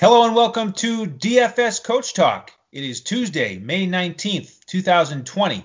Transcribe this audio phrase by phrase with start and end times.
[0.00, 2.52] Hello and welcome to DFS Coach Talk.
[2.70, 5.64] It is Tuesday, May 19th, 2020.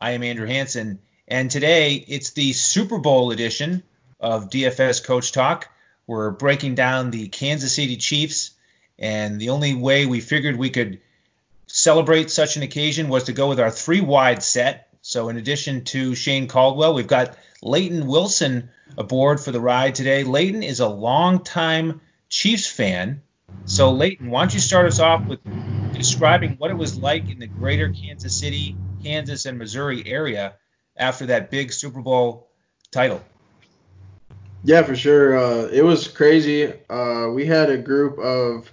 [0.00, 0.98] I am Andrew Hanson,
[1.28, 3.82] and today it's the Super Bowl edition
[4.18, 5.68] of DFS Coach Talk.
[6.06, 8.52] We're breaking down the Kansas City Chiefs,
[8.98, 11.02] and the only way we figured we could
[11.66, 14.88] celebrate such an occasion was to go with our three wide set.
[15.02, 20.24] So, in addition to Shane Caldwell, we've got Leighton Wilson aboard for the ride today.
[20.24, 23.20] Leighton is a longtime Chiefs fan
[23.64, 25.40] so, Leighton, why don't you start us off with
[25.92, 30.54] describing what it was like in the greater Kansas City, Kansas, and Missouri area
[30.96, 32.48] after that big Super Bowl
[32.90, 33.22] title?
[34.62, 35.36] Yeah, for sure.
[35.36, 36.72] Uh, it was crazy.
[36.88, 38.70] Uh, we had a group of,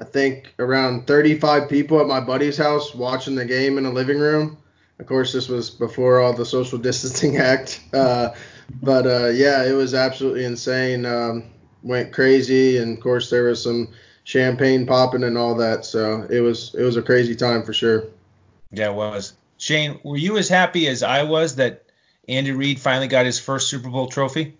[0.00, 4.18] I think, around 35 people at my buddy's house watching the game in a living
[4.18, 4.58] room.
[4.98, 7.80] Of course, this was before all the social distancing act.
[7.92, 8.30] Uh,
[8.80, 11.04] but uh, yeah, it was absolutely insane.
[11.04, 11.44] Um,
[11.82, 13.88] went crazy, and of course there was some
[14.24, 15.84] champagne popping and all that.
[15.84, 18.04] So it was it was a crazy time for sure.
[18.70, 19.34] Yeah, it was.
[19.58, 21.84] Shane, were you as happy as I was that
[22.28, 24.56] Andy Reid finally got his first Super Bowl trophy?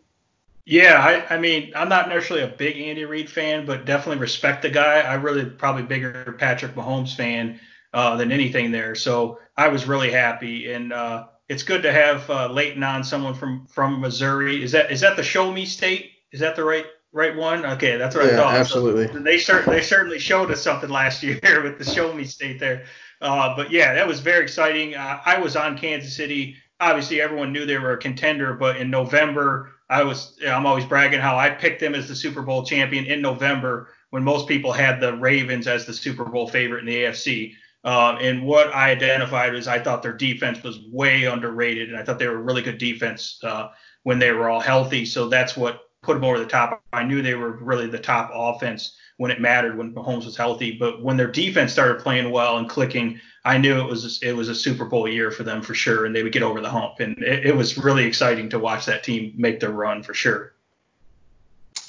[0.65, 4.63] Yeah, I, I mean, I'm not necessarily a big Andy Reid fan, but definitely respect
[4.63, 5.01] the guy.
[5.01, 7.59] I really probably bigger Patrick Mahomes fan
[7.93, 8.95] uh, than anything there.
[8.95, 13.35] So I was really happy, and uh, it's good to have uh, Leighton on, someone
[13.35, 14.63] from from Missouri.
[14.63, 16.13] Is that is that the Show Me State?
[16.31, 17.65] Is that the right right one?
[17.65, 18.55] Okay, that's what yeah, I thought.
[18.55, 19.09] Absolutely.
[19.09, 22.59] So they cert- they certainly showed us something last year with the Show Me State
[22.59, 22.85] there.
[23.21, 24.95] Uh, but yeah, that was very exciting.
[24.95, 26.57] Uh, I was on Kansas City.
[26.81, 31.21] Obviously, everyone knew they were a contender, but in November, I was I'm always bragging
[31.21, 35.01] how I picked them as the Super Bowl champion in November when most people had
[35.01, 37.55] the Ravens as the Super Bowl favorite in the AFC.
[37.85, 42.05] Uh, and what I identified was I thought their defense was way underrated, and I
[42.05, 43.69] thought they were a really good defense uh,
[44.03, 45.05] when they were all healthy.
[45.05, 46.83] So that's what put them over the top.
[46.93, 50.73] I knew they were really the top offense when it mattered when Mahomes was healthy,
[50.73, 54.49] but when their defense started playing well and clicking, I knew it was it was
[54.49, 57.01] a Super Bowl year for them for sure, and they would get over the hump.
[57.01, 60.55] And it, it was really exciting to watch that team make their run for sure.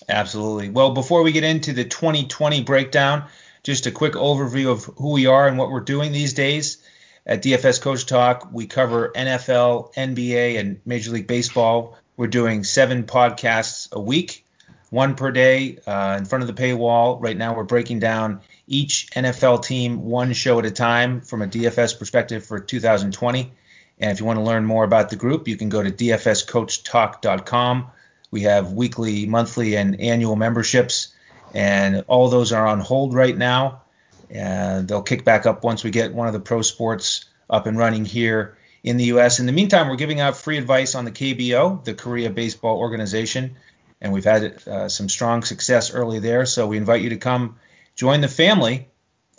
[0.09, 0.69] Absolutely.
[0.69, 3.25] Well, before we get into the 2020 breakdown,
[3.63, 6.77] just a quick overview of who we are and what we're doing these days.
[7.25, 13.03] At DFS Coach Talk, we cover NFL, NBA, and Major League Baseball we're doing seven
[13.03, 14.45] podcasts a week,
[14.89, 17.17] one per day uh, in front of the paywall.
[17.19, 21.47] Right now, we're breaking down each NFL team one show at a time from a
[21.47, 23.51] DFS perspective for 2020.
[23.99, 27.87] And if you want to learn more about the group, you can go to dfscoachtalk.com.
[28.31, 31.13] We have weekly, monthly, and annual memberships,
[31.53, 33.81] and all those are on hold right now.
[34.29, 37.77] And they'll kick back up once we get one of the pro sports up and
[37.77, 39.39] running here in the U.S.
[39.39, 43.55] In the meantime, we're giving out free advice on the KBO, the Korea Baseball Organization,
[44.01, 46.45] and we've had uh, some strong success early there.
[46.45, 47.57] So we invite you to come
[47.95, 48.87] join the family.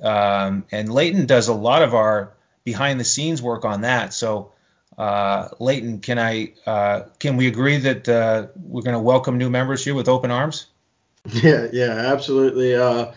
[0.03, 2.33] Um, and Leighton does a lot of our
[2.65, 4.15] behind the scenes work on that.
[4.15, 4.53] So
[4.97, 9.51] uh, Leighton, can I uh, can we agree that uh, we're going to welcome new
[9.51, 10.67] members here with open arms?
[11.31, 12.75] Yeah, yeah, absolutely.
[12.75, 13.13] Uh,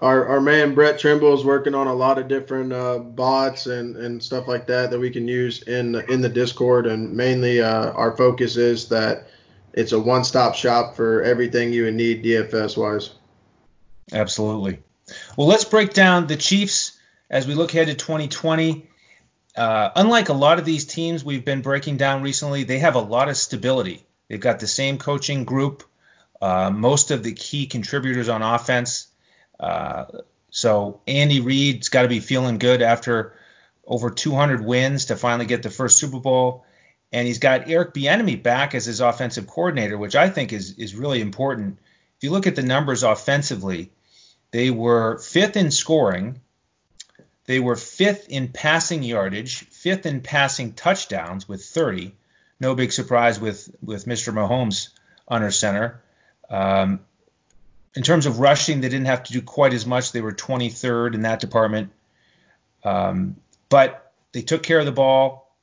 [0.00, 3.96] our, our man Brett Trimble is working on a lot of different uh, bots and,
[3.96, 6.86] and stuff like that that we can use in in the Discord.
[6.86, 9.28] And mainly, uh, our focus is that
[9.72, 13.10] it's a one-stop shop for everything you would need DFS wise.
[14.12, 14.82] Absolutely.
[15.36, 18.88] Well, let's break down the Chiefs as we look ahead to 2020.
[19.56, 23.00] Uh, unlike a lot of these teams we've been breaking down recently, they have a
[23.00, 24.06] lot of stability.
[24.28, 25.82] They've got the same coaching group.
[26.40, 29.09] Uh, most of the key contributors on offense
[30.50, 33.34] so Andy Reid's got to be feeling good after
[33.86, 36.64] over 200 wins to finally get the first Super Bowl.
[37.12, 40.94] And he's got Eric Bieniemy back as his offensive coordinator, which I think is is
[40.94, 41.78] really important.
[42.16, 43.90] If you look at the numbers offensively,
[44.52, 46.40] they were fifth in scoring,
[47.46, 52.14] they were fifth in passing yardage, fifth in passing touchdowns with 30.
[52.60, 54.32] No big surprise with with Mr.
[54.32, 54.90] Mahomes
[55.26, 56.00] under center.
[56.48, 57.00] Um,
[57.94, 60.12] in terms of rushing, they didn't have to do quite as much.
[60.12, 61.90] They were 23rd in that department.
[62.84, 63.36] Um,
[63.68, 65.54] but they took care of the ball,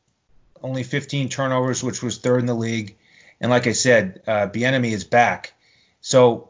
[0.62, 2.98] only 15 turnovers, which was third in the league.
[3.40, 5.54] And like I said, uh, Bieniemy is back.
[6.02, 6.50] So,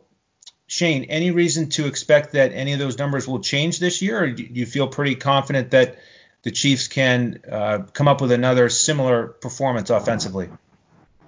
[0.67, 4.31] Shane, any reason to expect that any of those numbers will change this year, or
[4.31, 5.97] do you feel pretty confident that
[6.43, 10.49] the Chiefs can uh, come up with another similar performance offensively?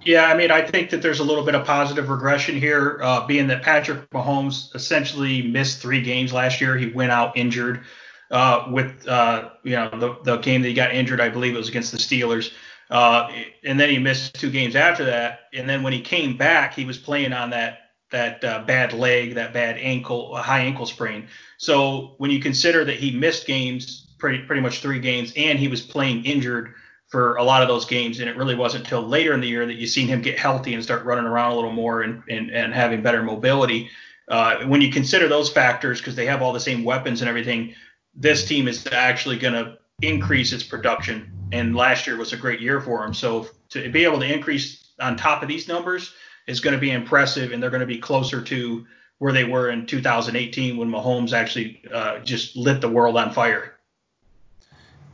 [0.02, 3.26] Yeah, I mean, I think that there's a little bit of positive regression here, uh,
[3.26, 6.76] being that Patrick Mahomes essentially missed three games last year.
[6.76, 7.82] He went out injured
[8.30, 11.58] uh, with, uh, you know, the, the game that he got injured, I believe it
[11.58, 12.52] was against the Steelers.
[12.88, 13.30] Uh,
[13.62, 15.40] and then he missed two games after that.
[15.52, 17.78] And then when he came back, he was playing on that
[18.10, 21.28] that uh, bad leg, that bad ankle, high ankle sprain.
[21.58, 25.68] So when you consider that he missed games, pretty pretty much three games, and he
[25.68, 26.74] was playing injured
[27.10, 29.66] for a lot of those games, and it really wasn't until later in the year
[29.66, 32.50] that you seen him get healthy and start running around a little more and and,
[32.50, 33.90] and having better mobility.
[34.28, 37.74] Uh, when you consider those factors, because they have all the same weapons and everything,
[38.14, 41.30] this team is actually going to increase its production.
[41.52, 43.12] And last year was a great year for them.
[43.12, 46.14] So to be able to increase on top of these numbers
[46.46, 48.86] is going to be impressive, and they're going to be closer to
[49.18, 53.79] where they were in 2018 when Mahomes actually uh, just lit the world on fire.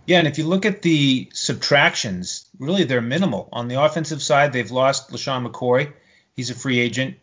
[0.06, 3.48] Yeah, and if you look at the subtractions, really they're minimal.
[3.52, 5.92] On the offensive side, they've lost LeSean McCoy.
[6.34, 7.16] He's a free agent.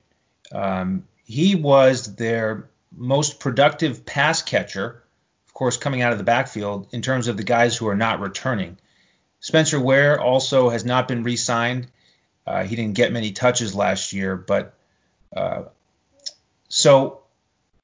[0.52, 5.02] Um, he was their most productive pass catcher,
[5.48, 8.20] of course, coming out of the backfield in terms of the guys who are not
[8.20, 8.78] returning.
[9.40, 11.88] Spencer Ware also has not been re signed.
[12.46, 14.74] Uh, he didn't get many touches last year, but
[15.36, 15.64] uh,
[16.68, 17.22] so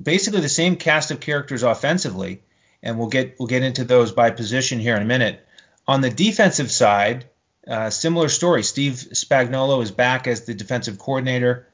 [0.02, 2.42] basically the same cast of characters offensively
[2.82, 5.46] and we'll get we'll get into those by position here in a minute.
[5.88, 7.26] On the defensive side,
[7.68, 8.64] uh, similar story.
[8.64, 11.68] Steve Spagnuolo is back as the defensive coordinator,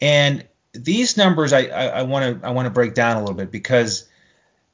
[0.00, 4.08] and these numbers I want to I want to break down a little bit because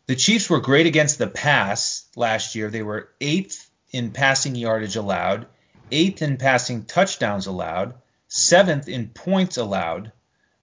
[0.06, 2.68] the Chiefs were great against the pass last year.
[2.70, 5.46] They were eighth in passing yardage allowed,
[5.92, 7.94] eighth in passing touchdowns allowed,
[8.28, 10.12] seventh in points allowed.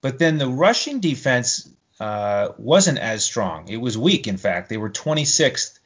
[0.00, 1.68] But then the rushing defense
[2.00, 3.68] uh, wasn't as strong.
[3.68, 4.68] It was weak, in fact.
[4.68, 5.78] They were 26th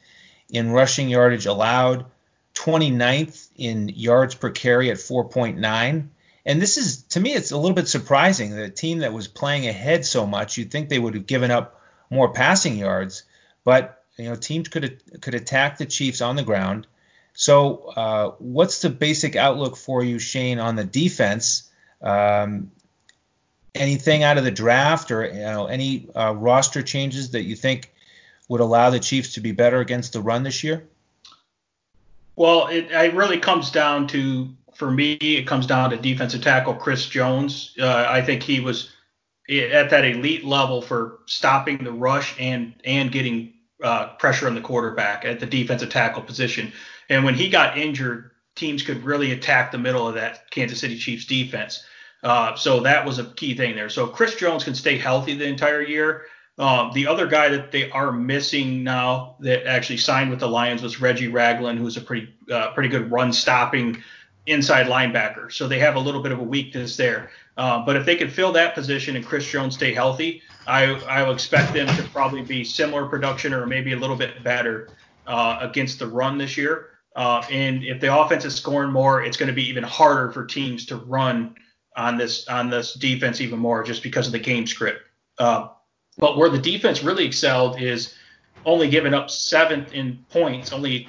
[0.51, 2.07] in rushing yardage allowed,
[2.55, 6.09] 29th in yards per carry at 4.9.
[6.45, 9.29] And this is, to me, it's a little bit surprising that a team that was
[9.29, 11.81] playing ahead so much, you'd think they would have given up
[12.13, 13.25] more passing yards,
[13.65, 16.87] but you know teams could could attack the Chiefs on the ground.
[17.35, 21.71] So, uh, what's the basic outlook for you, Shane, on the defense?
[22.03, 22.71] Um,
[23.75, 27.93] anything out of the draft or you know, any uh, roster changes that you think
[28.49, 30.85] would allow the Chiefs to be better against the run this year?
[32.37, 36.75] Well, it, it really comes down to, for me, it comes down to defensive tackle
[36.75, 37.75] Chris Jones.
[37.79, 38.91] Uh, I think he was
[39.49, 44.61] at that elite level for stopping the rush and and getting uh, pressure on the
[44.61, 46.73] quarterback at the defensive tackle position.
[47.09, 50.97] And when he got injured, teams could really attack the middle of that Kansas City
[50.97, 51.85] Chiefs defense.
[52.23, 53.89] Uh, so that was a key thing there.
[53.89, 56.27] So Chris Jones can stay healthy the entire year.
[56.59, 60.83] Um, the other guy that they are missing now that actually signed with the Lions
[60.83, 64.03] was Reggie Ragland, who's a pretty uh, pretty good run stopping
[64.47, 65.51] inside linebacker.
[65.51, 67.31] So they have a little bit of a weakness there.
[67.57, 71.23] Uh, but if they could fill that position and Chris Jones stay healthy, I I
[71.23, 74.91] will expect them to probably be similar production or maybe a little bit better
[75.27, 76.91] uh, against the run this year.
[77.17, 80.47] Uh, and if the offense is scoring more, it's going to be even harder for
[80.47, 81.55] teams to run
[81.97, 85.01] on this on this defense even more just because of the game script.
[85.39, 85.69] Uh,
[86.19, 88.15] but where the defense really excelled is
[88.65, 91.09] only giving up seventh in points, only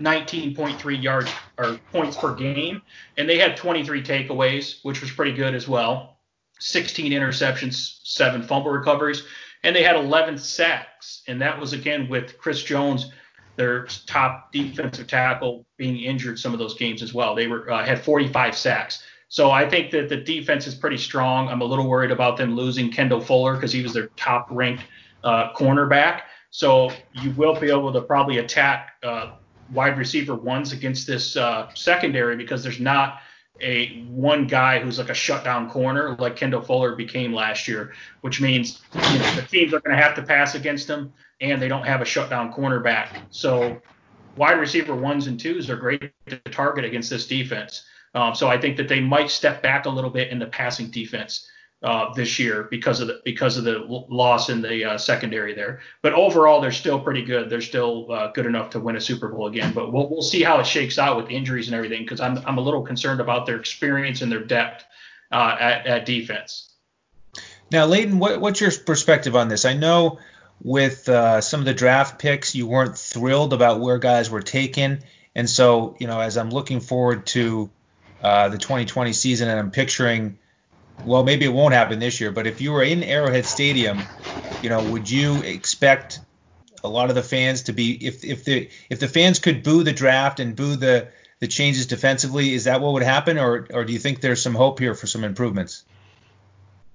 [0.00, 2.82] 19.3 yards or points per game,
[3.16, 6.18] and they had 23 takeaways, which was pretty good as well.
[6.60, 9.24] 16 interceptions, seven fumble recoveries,
[9.64, 13.10] and they had 11 sacks, and that was again with Chris Jones,
[13.56, 17.34] their top defensive tackle, being injured some of those games as well.
[17.34, 19.02] They were uh, had 45 sacks.
[19.28, 21.48] So I think that the defense is pretty strong.
[21.48, 24.84] I'm a little worried about them losing Kendall Fuller because he was their top ranked
[25.22, 26.22] uh, cornerback.
[26.50, 29.32] So you will be able to probably attack uh,
[29.72, 33.20] wide receiver ones against this uh, secondary because there's not
[33.60, 38.40] a one guy who's like a shutdown corner like Kendall Fuller became last year, which
[38.40, 41.68] means you know, the teams are going to have to pass against him, and they
[41.68, 43.08] don't have a shutdown cornerback.
[43.30, 43.80] So
[44.36, 47.84] wide receiver ones and twos are great to target against this defense.
[48.14, 50.90] Um, so I think that they might step back a little bit in the passing
[50.90, 51.48] defense
[51.82, 55.80] uh, this year because of the because of the loss in the uh, secondary there.
[56.02, 57.50] But overall, they're still pretty good.
[57.50, 59.72] They're still uh, good enough to win a Super Bowl again.
[59.72, 62.58] But we'll, we'll see how it shakes out with injuries and everything because I'm I'm
[62.58, 64.84] a little concerned about their experience and their depth
[65.30, 66.72] uh, at, at defense.
[67.70, 69.66] Now, Leighton, what, what's your perspective on this?
[69.66, 70.18] I know
[70.62, 75.04] with uh, some of the draft picks, you weren't thrilled about where guys were taken,
[75.34, 77.70] and so you know, as I'm looking forward to
[78.22, 80.38] uh, the 2020 season, and I'm picturing,
[81.04, 83.98] well, maybe it won't happen this year, but if you were in Arrowhead Stadium,
[84.62, 86.20] you know, would you expect
[86.82, 89.82] a lot of the fans to be, if if the if the fans could boo
[89.82, 91.08] the draft and boo the
[91.40, 94.54] the changes defensively, is that what would happen, or or do you think there's some
[94.54, 95.84] hope here for some improvements?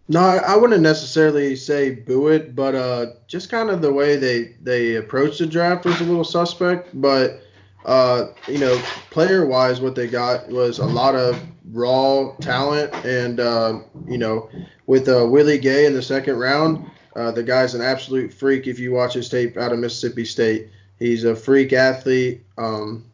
[0.10, 4.56] No, I wouldn't necessarily say boo it, but uh, just kind of the way they
[4.62, 6.90] they approached the draft was a little suspect.
[6.94, 7.42] But
[7.86, 8.78] uh, you know,
[9.10, 11.40] player wise, what they got was a lot of
[11.72, 14.50] raw talent, and uh, you know,
[14.86, 18.68] with uh, Willie Gay in the second round, uh, the guy's an absolute freak.
[18.68, 22.46] If you watch his tape out of Mississippi State, he's a freak athlete.
[22.58, 23.06] Um,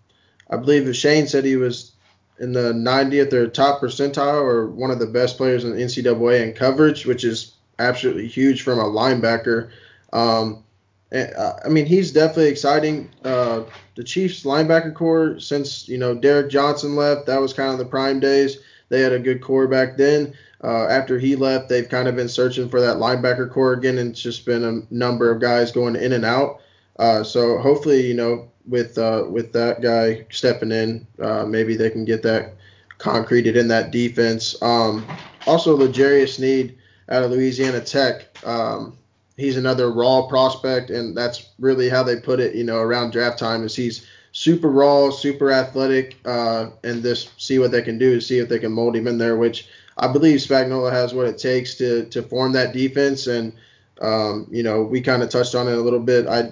[0.49, 1.93] I believe Shane said he was
[2.39, 6.53] in the 90th or top percentile or one of the best players in NCAA in
[6.53, 9.71] coverage, which is absolutely huge from a linebacker.
[10.13, 10.63] Um,
[11.11, 13.09] I mean, he's definitely exciting.
[13.23, 13.63] Uh,
[13.95, 17.85] the Chiefs linebacker core, since you know Derrick Johnson left, that was kind of the
[17.85, 18.59] prime days.
[18.89, 20.33] They had a good core back then.
[20.63, 24.11] Uh, after he left, they've kind of been searching for that linebacker core again, and
[24.11, 26.61] it's just been a number of guys going in and out.
[26.97, 31.89] Uh, so hopefully, you know, with uh, with that guy stepping in, uh, maybe they
[31.89, 32.53] can get that
[32.99, 34.55] concreted in that defense.
[34.61, 35.05] Um,
[35.47, 38.27] also, L'Jarius Sneed out of Louisiana Tech.
[38.45, 38.99] Um,
[39.39, 42.55] he's another raw prospect, and that's really how they put it.
[42.55, 47.60] You know, around draft time is he's super raw, super athletic, uh, and just see
[47.60, 49.38] what they can do to see if they can mold him in there.
[49.38, 49.67] Which
[49.98, 53.27] I believe Spagnuolo has what it takes to to form that defense.
[53.27, 53.53] And
[54.01, 56.27] um, you know, we kind of touched on it a little bit.
[56.27, 56.51] I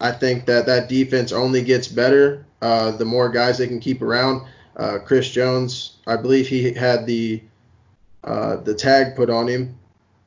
[0.00, 4.02] I think that that defense only gets better uh, the more guys they can keep
[4.02, 4.46] around.
[4.76, 7.42] Uh, Chris Jones, I believe he had the
[8.24, 9.78] uh, the tag put on him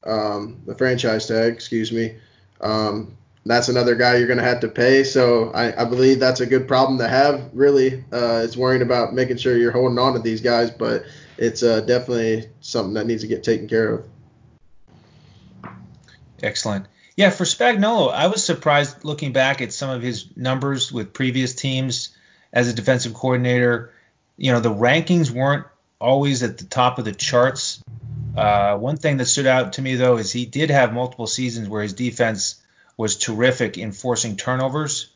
[0.05, 2.15] um, the franchise tag, excuse me.
[2.61, 5.03] Um, that's another guy you're going to have to pay.
[5.03, 7.49] So I, I, believe that's a good problem to have.
[7.53, 11.03] Really, uh, it's worrying about making sure you're holding on to these guys, but
[11.37, 14.05] it's uh, definitely something that needs to get taken care of.
[16.41, 16.87] Excellent.
[17.15, 21.53] Yeah, for Spagnuolo, I was surprised looking back at some of his numbers with previous
[21.53, 22.15] teams
[22.51, 23.93] as a defensive coordinator.
[24.37, 25.65] You know, the rankings weren't
[25.99, 27.83] always at the top of the charts
[28.35, 31.69] uh, one thing that stood out to me though is he did have multiple seasons
[31.69, 32.61] where his defense
[32.97, 35.11] was terrific in forcing turnovers.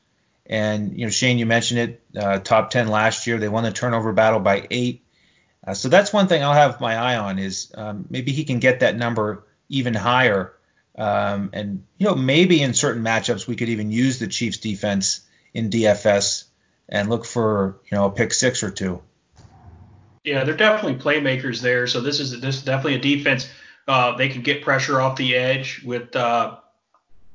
[0.46, 3.38] And you know, Shane, you mentioned it, uh, top 10 last year.
[3.38, 5.04] They won the turnover battle by eight.
[5.66, 8.60] Uh, so that's one thing I'll have my eye on is um, maybe he can
[8.60, 10.54] get that number even higher.
[10.98, 15.22] Um, and you know, maybe in certain matchups we could even use the Chiefs defense
[15.54, 16.46] in DFS
[16.90, 19.02] and look for you know a pick six or two.
[20.28, 21.88] Yeah, they're definitely playmakers there.
[21.88, 23.50] So this is this is definitely a defense.
[23.88, 26.58] Uh, they can get pressure off the edge with uh,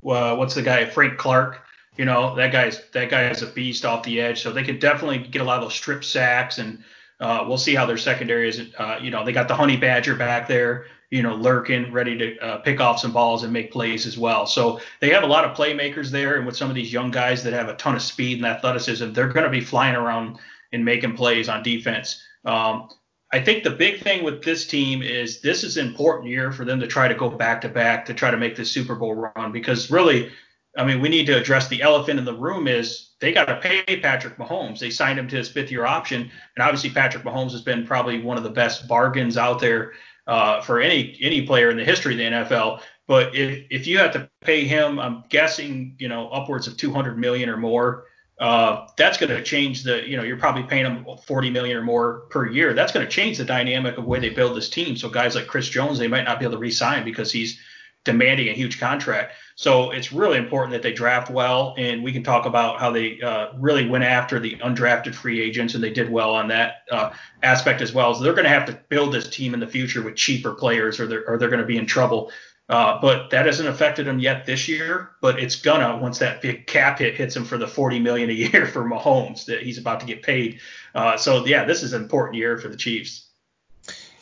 [0.01, 1.63] what's the guy Frank Clark.
[1.97, 4.43] You know that guy's that guy is a beast off the edge.
[4.43, 6.83] So they can definitely get a lot of those strip sacks, and
[7.19, 8.61] uh, we'll see how their secondary is.
[8.77, 10.85] Uh, you know they got the Honey Badger back there.
[11.09, 14.45] You know lurking, ready to uh, pick off some balls and make plays as well.
[14.45, 17.43] So they have a lot of playmakers there, and with some of these young guys
[17.43, 20.37] that have a ton of speed and athleticism, they're going to be flying around
[20.71, 22.23] and making plays on defense.
[22.45, 22.89] Um,
[23.31, 26.65] I think the big thing with this team is this is an important year for
[26.65, 29.15] them to try to go back to back to try to make the Super Bowl
[29.15, 30.31] run because really,
[30.77, 33.55] I mean, we need to address the elephant in the room is they got to
[33.55, 34.77] pay Patrick Mahomes.
[34.77, 38.21] They signed him to his fifth year option, and obviously Patrick Mahomes has been probably
[38.21, 39.93] one of the best bargains out there
[40.27, 42.81] uh, for any any player in the history of the NFL.
[43.07, 47.17] But if if you have to pay him, I'm guessing you know upwards of 200
[47.17, 48.05] million or more
[48.39, 51.83] uh, that's going to change the, you know, you're probably paying them 40 million or
[51.83, 52.73] more per year.
[52.73, 54.97] That's going to change the dynamic of the way they build this team.
[54.97, 57.59] So guys like Chris Jones, they might not be able to re-sign because he's
[58.03, 59.33] demanding a huge contract.
[59.55, 63.21] So it's really important that they draft well, and we can talk about how they
[63.21, 67.11] uh, really went after the undrafted free agents, and they did well on that uh,
[67.43, 68.13] aspect as well.
[68.13, 70.99] So they're going to have to build this team in the future with cheaper players,
[70.99, 72.31] or they're, or they're going to be in trouble.
[72.73, 75.11] Uh, but that hasn't affected him yet this year.
[75.21, 78.33] But it's gonna once that big cap hit hits him for the 40 million a
[78.33, 80.59] year for Mahomes that he's about to get paid.
[80.95, 83.27] Uh, so yeah, this is an important year for the Chiefs.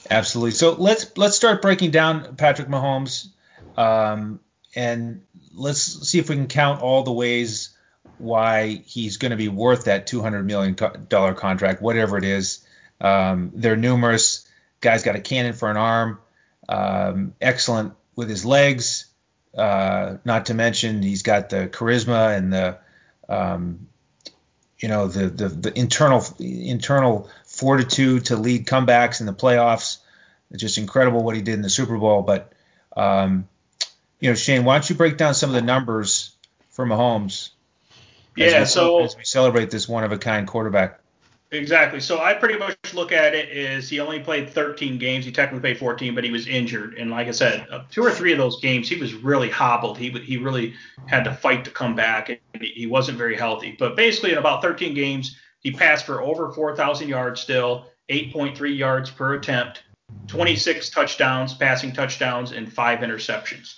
[0.10, 0.52] Absolutely.
[0.52, 3.30] So let's let's start breaking down Patrick Mahomes,
[3.78, 4.42] um,
[4.76, 5.22] and
[5.54, 7.70] let's see if we can count all the ways
[8.18, 10.76] why he's going to be worth that 200 million
[11.08, 12.68] dollar contract, whatever it is.
[13.00, 14.46] Um, they're numerous.
[14.82, 16.20] Guy's got a cannon for an arm.
[16.68, 19.06] Um, excellent with his legs.
[19.58, 22.78] Uh, not to mention he's got the charisma and the
[23.28, 23.88] um,
[24.80, 29.98] you know the, the the internal internal fortitude to lead comebacks in the playoffs.
[30.52, 32.22] It's just incredible what he did in the Super Bowl.
[32.22, 32.54] But
[32.96, 33.48] um,
[34.20, 36.34] you know, Shane, why don't you break down some of the numbers
[36.70, 37.50] for Mahomes?
[38.36, 41.01] Yeah, as we, so as we celebrate this one of a kind quarterback.
[41.54, 42.00] Exactly.
[42.00, 45.26] So I pretty much look at it as he only played 13 games.
[45.26, 46.94] He technically played 14, but he was injured.
[46.94, 49.98] And like I said, uh, two or three of those games, he was really hobbled.
[49.98, 50.74] He he really
[51.08, 53.76] had to fight to come back, and he wasn't very healthy.
[53.78, 59.12] But basically, in about 13 games, he passed for over 4,000 yards still, 8.3 yards
[59.12, 59.84] per attempt,
[60.28, 63.76] 26 touchdowns, passing touchdowns, and five interceptions.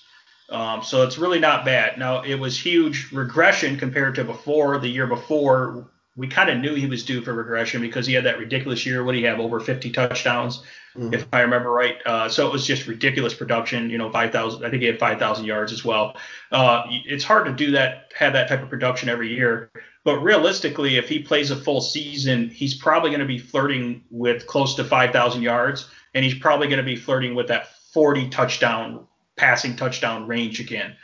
[0.49, 1.97] Um, so it's really not bad.
[1.97, 6.75] Now it was huge regression compared to before the year before we kind of knew
[6.75, 9.03] he was due for regression because he had that ridiculous year.
[9.03, 9.39] What do you have?
[9.39, 10.61] Over 50 touchdowns,
[10.95, 11.13] mm-hmm.
[11.13, 11.95] if I remember right.
[12.05, 13.89] Uh, so it was just ridiculous production.
[13.89, 14.63] You know, 5,000.
[14.63, 16.15] I think he had 5,000 yards as well.
[16.51, 19.71] Uh, it's hard to do that, have that type of production every year.
[20.03, 24.45] But realistically, if he plays a full season, he's probably going to be flirting with
[24.47, 29.07] close to 5,000 yards, and he's probably going to be flirting with that 40 touchdown
[29.35, 30.95] passing touchdown range again.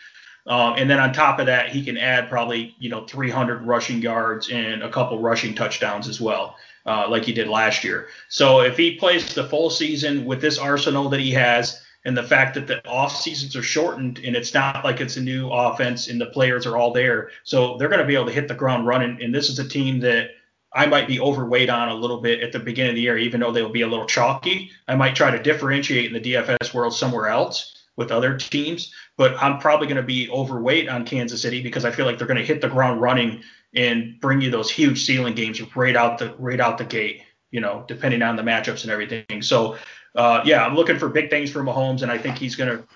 [0.49, 4.01] Um, and then on top of that, he can add probably you know 300 rushing
[4.01, 8.07] yards and a couple rushing touchdowns as well, uh, like he did last year.
[8.27, 12.23] So if he plays the full season with this arsenal that he has, and the
[12.23, 16.07] fact that the off seasons are shortened and it's not like it's a new offense
[16.07, 18.55] and the players are all there, so they're going to be able to hit the
[18.55, 19.21] ground running.
[19.21, 20.31] And this is a team that
[20.73, 23.39] I might be overweight on a little bit at the beginning of the year, even
[23.39, 24.71] though they'll be a little chalky.
[24.87, 29.35] I might try to differentiate in the DFS world somewhere else with other teams, but
[29.43, 32.39] I'm probably going to be overweight on Kansas City because I feel like they're going
[32.39, 33.43] to hit the ground running
[33.75, 37.23] and bring you those huge ceiling games right out the right out the gate.
[37.51, 39.41] You know, depending on the matchups and everything.
[39.41, 39.75] So,
[40.15, 42.87] uh, yeah, I'm looking for big things for Mahomes, and I think he's going to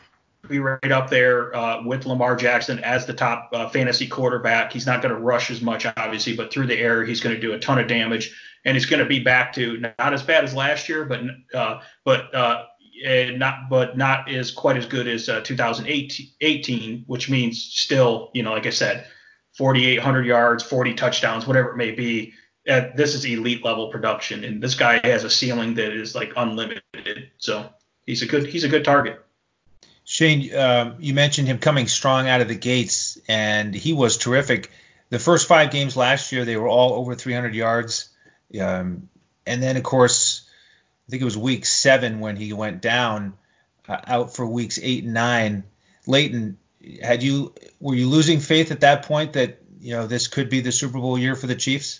[0.47, 4.71] be right up there uh, with Lamar Jackson as the top uh, fantasy quarterback.
[4.71, 7.41] He's not going to rush as much, obviously, but through the air, he's going to
[7.41, 10.45] do a ton of damage, and he's going to be back to not as bad
[10.45, 11.21] as last year, but
[11.53, 12.33] uh, but
[13.03, 18.31] uh, uh, not but not as quite as good as uh, 2018, which means still,
[18.33, 19.07] you know, like I said,
[19.53, 22.33] 4,800 yards, 40 touchdowns, whatever it may be.
[22.67, 26.31] Uh, this is elite level production, and this guy has a ceiling that is like
[26.37, 27.31] unlimited.
[27.37, 27.69] So
[28.05, 29.23] he's a good he's a good target.
[30.05, 34.69] Shane, um, you mentioned him coming strong out of the gates, and he was terrific.
[35.09, 38.09] The first five games last year, they were all over 300 yards.
[38.59, 39.09] Um,
[39.45, 40.42] and then, of course,
[41.13, 43.35] think it was week seven when he went down,
[43.87, 45.63] uh, out for weeks eight and nine.
[46.07, 46.57] Leighton,
[47.03, 50.61] had you were you losing faith at that point that you know this could be
[50.61, 51.99] the Super Bowl year for the Chiefs?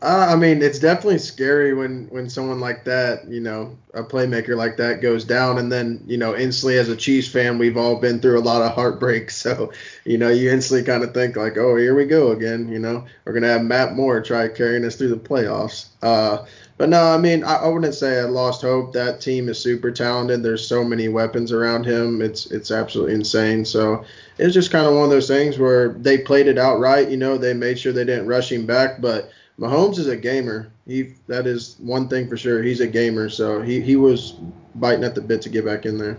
[0.00, 4.54] Uh, I mean, it's definitely scary when when someone like that, you know, a playmaker
[4.54, 7.96] like that goes down, and then you know, instantly as a Chiefs fan, we've all
[7.96, 9.32] been through a lot of heartbreak.
[9.46, 9.72] So,
[10.04, 12.68] you know, you instantly kind of think like, oh, here we go again.
[12.68, 15.86] You know, we're gonna have Matt Moore try carrying us through the playoffs.
[16.00, 16.44] Uh,
[16.78, 18.92] but no, I mean, I, I, wouldn't say I lost hope.
[18.92, 20.42] That team is super talented.
[20.42, 22.20] There's so many weapons around him.
[22.20, 23.64] It's it's absolutely insane.
[23.64, 24.04] So
[24.36, 27.08] it's just kind of one of those things where they played it out right.
[27.08, 29.00] You know, they made sure they didn't rush him back.
[29.00, 30.70] But Mahomes is a gamer.
[30.86, 32.62] He that is one thing for sure.
[32.62, 33.30] He's a gamer.
[33.30, 34.34] So he he was
[34.74, 36.18] biting at the bit to get back in there.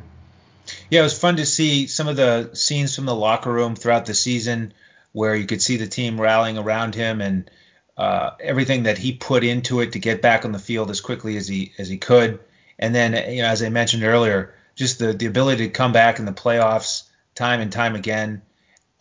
[0.89, 4.07] Yeah, it was fun to see some of the scenes from the locker room throughout
[4.07, 4.73] the season
[5.13, 7.49] where you could see the team rallying around him and
[7.97, 11.37] uh, everything that he put into it to get back on the field as quickly
[11.37, 12.39] as he as he could.
[12.79, 16.19] And then, you know, as I mentioned earlier, just the the ability to come back
[16.19, 17.03] in the playoffs
[17.35, 18.41] time and time again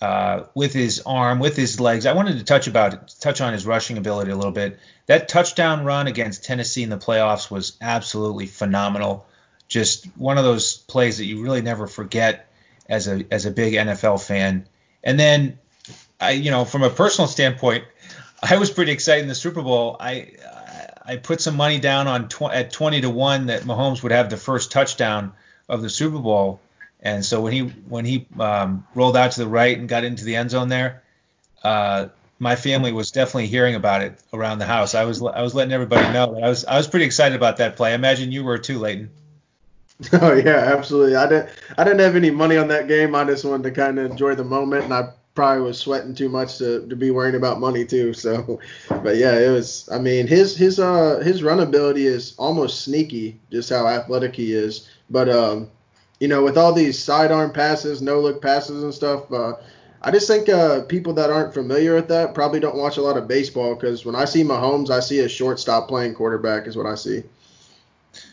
[0.00, 2.06] uh, with his arm, with his legs.
[2.06, 4.78] I wanted to touch about touch on his rushing ability a little bit.
[5.06, 9.26] That touchdown run against Tennessee in the playoffs was absolutely phenomenal.
[9.68, 12.48] Just one of those plays that you really never forget
[12.88, 14.66] as a as a big NFL fan.
[15.02, 15.58] And then,
[16.20, 17.84] I you know, from a personal standpoint,
[18.42, 19.96] I was pretty excited in the Super Bowl.
[19.98, 20.32] I
[21.04, 24.28] I put some money down on tw- at 20 to one that Mahomes would have
[24.28, 25.32] the first touchdown
[25.68, 26.60] of the Super Bowl.
[27.00, 30.24] And so when he when he um, rolled out to the right and got into
[30.24, 31.02] the end zone there,
[31.62, 34.94] uh, my family was definitely hearing about it around the house.
[34.94, 36.38] I was I was letting everybody know.
[36.42, 37.92] I was I was pretty excited about that play.
[37.92, 39.10] I imagine you were too, Leighton.
[40.12, 41.16] Oh yeah, absolutely.
[41.16, 43.14] I didn't I didn't have any money on that game.
[43.14, 46.28] I just wanted to kind of enjoy the moment, and I probably was sweating too
[46.28, 48.12] much to, to be worrying about money too.
[48.14, 49.88] So, but yeah, it was.
[49.92, 54.52] I mean, his his uh his run ability is almost sneaky, just how athletic he
[54.52, 54.88] is.
[55.10, 55.70] But um,
[56.18, 59.52] you know, with all these sidearm passes, no look passes and stuff, uh,
[60.02, 63.16] I just think uh, people that aren't familiar with that probably don't watch a lot
[63.16, 66.86] of baseball because when I see Mahomes, I see a shortstop playing quarterback is what
[66.86, 67.22] I see.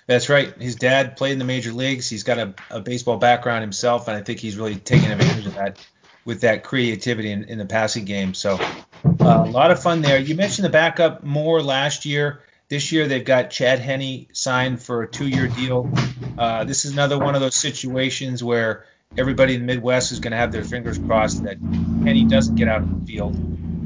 [0.08, 0.54] That's right.
[0.62, 2.10] His dad played in the major leagues.
[2.10, 5.56] He's got a, a baseball background himself, and I think he's really taken advantage of
[5.56, 5.78] that
[6.26, 8.34] with that creativity in, in the passing game.
[8.34, 10.20] So uh, a lot of fun there.
[10.20, 12.42] You mentioned the backup Moore last year.
[12.70, 15.92] This year they've got Chad Henne signed for a two-year deal.
[16.38, 18.86] Uh, this is another one of those situations where
[19.18, 22.68] everybody in the Midwest is going to have their fingers crossed that Henne doesn't get
[22.68, 23.36] out of the field.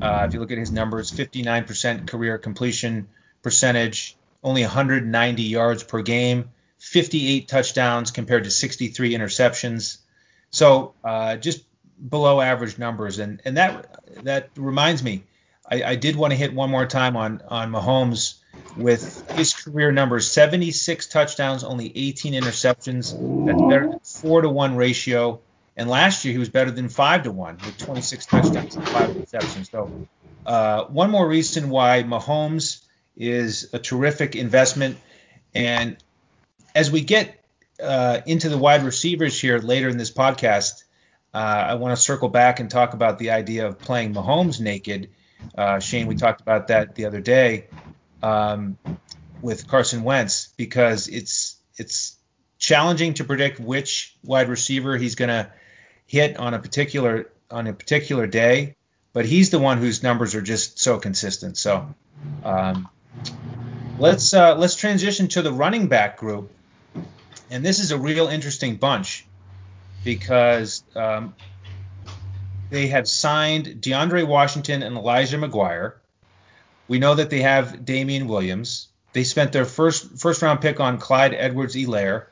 [0.02, 3.08] Uh, if you look at his numbers, 59% career completion
[3.42, 9.98] percentage, only 190 yards per game, 58 touchdowns compared to 63 interceptions.
[10.52, 11.64] So uh, just
[12.10, 15.24] below average numbers, and and that that reminds me,
[15.70, 18.40] I, I did want to hit one more time on on Mahomes
[18.78, 23.14] with his career numbers: 76 touchdowns, only 18 interceptions.
[23.46, 25.42] That's better than four to one ratio.
[25.76, 29.12] And last year he was better than five to one with 26 touchdowns and five
[29.12, 29.70] interceptions.
[29.70, 30.08] So
[30.46, 32.84] uh, one more reason why Mahomes
[33.16, 34.98] is a terrific investment.
[35.54, 35.98] And
[36.74, 37.44] as we get
[37.82, 40.84] uh, into the wide receivers here later in this podcast,
[41.34, 45.10] uh, I want to circle back and talk about the idea of playing Mahomes naked.
[45.58, 47.68] Uh, Shane, we talked about that the other day
[48.24, 48.78] um,
[49.42, 52.18] with Carson Wentz because it's it's
[52.58, 55.52] challenging to predict which wide receiver he's going to
[56.08, 58.76] hit on a particular on a particular day,
[59.14, 61.58] but he's the one whose numbers are just so consistent.
[61.58, 61.94] So
[62.44, 62.90] um,
[64.00, 66.52] let's uh, let's transition to the running back group,
[67.50, 69.26] and this is a real interesting bunch
[70.04, 71.36] because um,
[72.70, 75.94] they have signed DeAndre Washington and Elijah McGuire.
[76.88, 78.88] We know that they have Damien Williams.
[79.14, 82.26] They spent their first first round pick on Clyde Edwards-Helaire.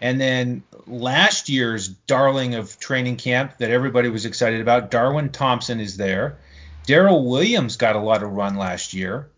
[0.00, 5.80] And then last year's darling of training camp that everybody was excited about, Darwin Thompson
[5.80, 6.38] is there.
[6.86, 9.28] Darrel Williams got a lot of run last year.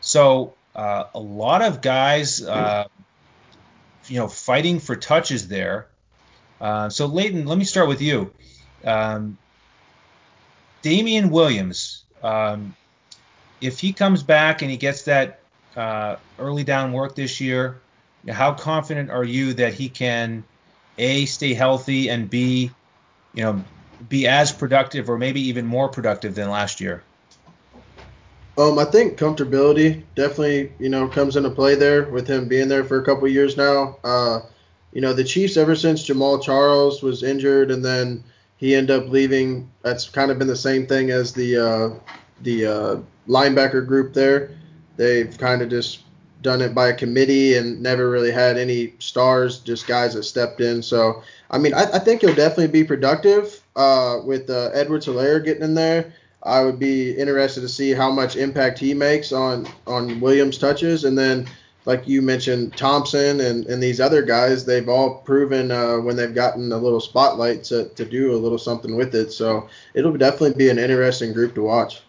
[0.00, 2.86] So uh, a lot of guys, uh,
[4.06, 5.88] you know, fighting for touches there.
[6.64, 8.32] Uh, so Leighton, let me start with you.
[8.86, 9.36] Um,
[10.80, 12.74] Damien Williams, um,
[13.60, 15.40] if he comes back and he gets that
[15.76, 17.82] uh, early down work this year,
[18.30, 20.42] how confident are you that he can
[20.96, 22.70] a stay healthy and b,
[23.34, 23.62] you know,
[24.08, 27.02] be as productive or maybe even more productive than last year?
[28.56, 32.84] Um, I think comfortability definitely, you know, comes into play there with him being there
[32.84, 33.98] for a couple years now.
[34.02, 34.40] Uh,
[34.94, 38.24] you know, the Chiefs ever since Jamaal Charles was injured and then
[38.56, 39.68] he ended up leaving.
[39.82, 41.90] That's kind of been the same thing as the uh,
[42.42, 42.96] the uh,
[43.28, 44.56] linebacker group there.
[44.96, 46.04] They've kind of just
[46.42, 50.60] done it by a committee and never really had any stars, just guys that stepped
[50.60, 50.82] in.
[50.82, 55.62] So, I mean, I, I think he'll definitely be productive uh, with uh, Edwards-Helaire getting
[55.62, 56.12] in there.
[56.42, 61.04] I would be interested to see how much impact he makes on on Williams touches,
[61.04, 61.48] and then
[61.86, 66.34] like you mentioned, Thompson and, and these other guys, they've all proven uh, when they've
[66.34, 69.32] gotten a little spotlight to, to do a little something with it.
[69.32, 72.00] So it'll definitely be an interesting group to watch.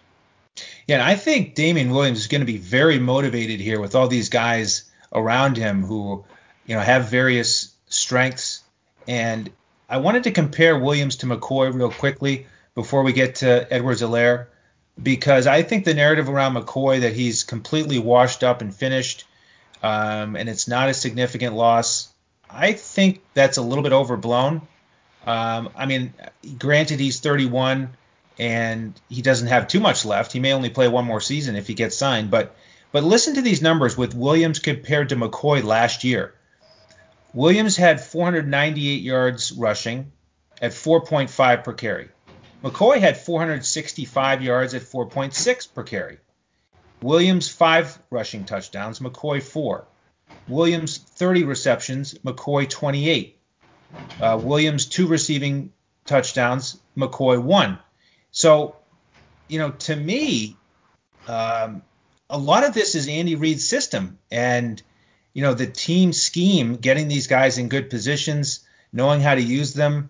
[0.88, 4.08] Yeah, and I think Damien Williams is going to be very motivated here with all
[4.08, 6.24] these guys around him who,
[6.66, 8.64] you know, have various strengths.
[9.08, 9.52] And
[9.90, 14.48] I wanted to compare Williams to McCoy real quickly before we get to Edwards-Helaire
[15.02, 19.26] because I think the narrative around McCoy that he's completely washed up and finished
[19.86, 22.12] um, and it's not a significant loss.
[22.50, 24.64] I think that's a little bit overblown.
[25.28, 26.14] Um, I mean,
[26.58, 27.96] granted, he's 31
[28.40, 30.32] and he doesn't have too much left.
[30.32, 32.32] He may only play one more season if he gets signed.
[32.32, 32.56] But
[32.92, 36.34] but listen to these numbers with Williams compared to McCoy last year.
[37.34, 40.12] Williams had 498 yards rushing
[40.62, 42.10] at 4.5 per carry.
[42.64, 46.18] McCoy had 465 yards at 4.6 per carry.
[47.02, 49.88] Williams, five rushing touchdowns, McCoy, four.
[50.48, 53.40] Williams, 30 receptions, McCoy, 28.
[54.20, 55.72] Uh, Williams, two receiving
[56.06, 57.80] touchdowns, McCoy, one.
[58.32, 58.76] So,
[59.48, 60.58] you know, to me,
[61.28, 61.82] um,
[62.30, 64.82] a lot of this is Andy Reid's system and,
[65.34, 69.74] you know, the team scheme, getting these guys in good positions, knowing how to use
[69.74, 70.10] them.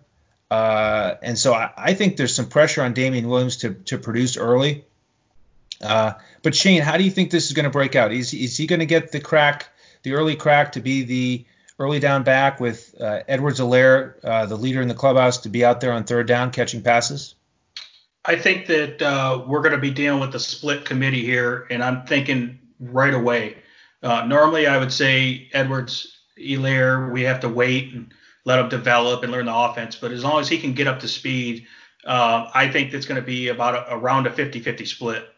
[0.50, 4.36] Uh, and so I, I, think there's some pressure on Damien Williams to, to produce
[4.36, 4.84] early.
[5.82, 6.12] Uh,
[6.42, 8.12] but Shane, how do you think this is going to break out?
[8.12, 9.68] Is, is he going to get the crack,
[10.02, 11.44] the early crack, to be the
[11.78, 15.80] early down back with uh, Edwards-Helaire, uh, the leader in the clubhouse, to be out
[15.80, 17.34] there on third down catching passes?
[18.24, 21.82] I think that uh, we're going to be dealing with the split committee here, and
[21.82, 23.58] I'm thinking right away.
[24.02, 28.12] Uh, normally, I would say Edwards, Helaire, we have to wait and
[28.44, 29.96] let him develop and learn the offense.
[29.96, 31.66] But as long as he can get up to speed,
[32.04, 35.28] uh, I think it's going to be about a, around a 50-50 split.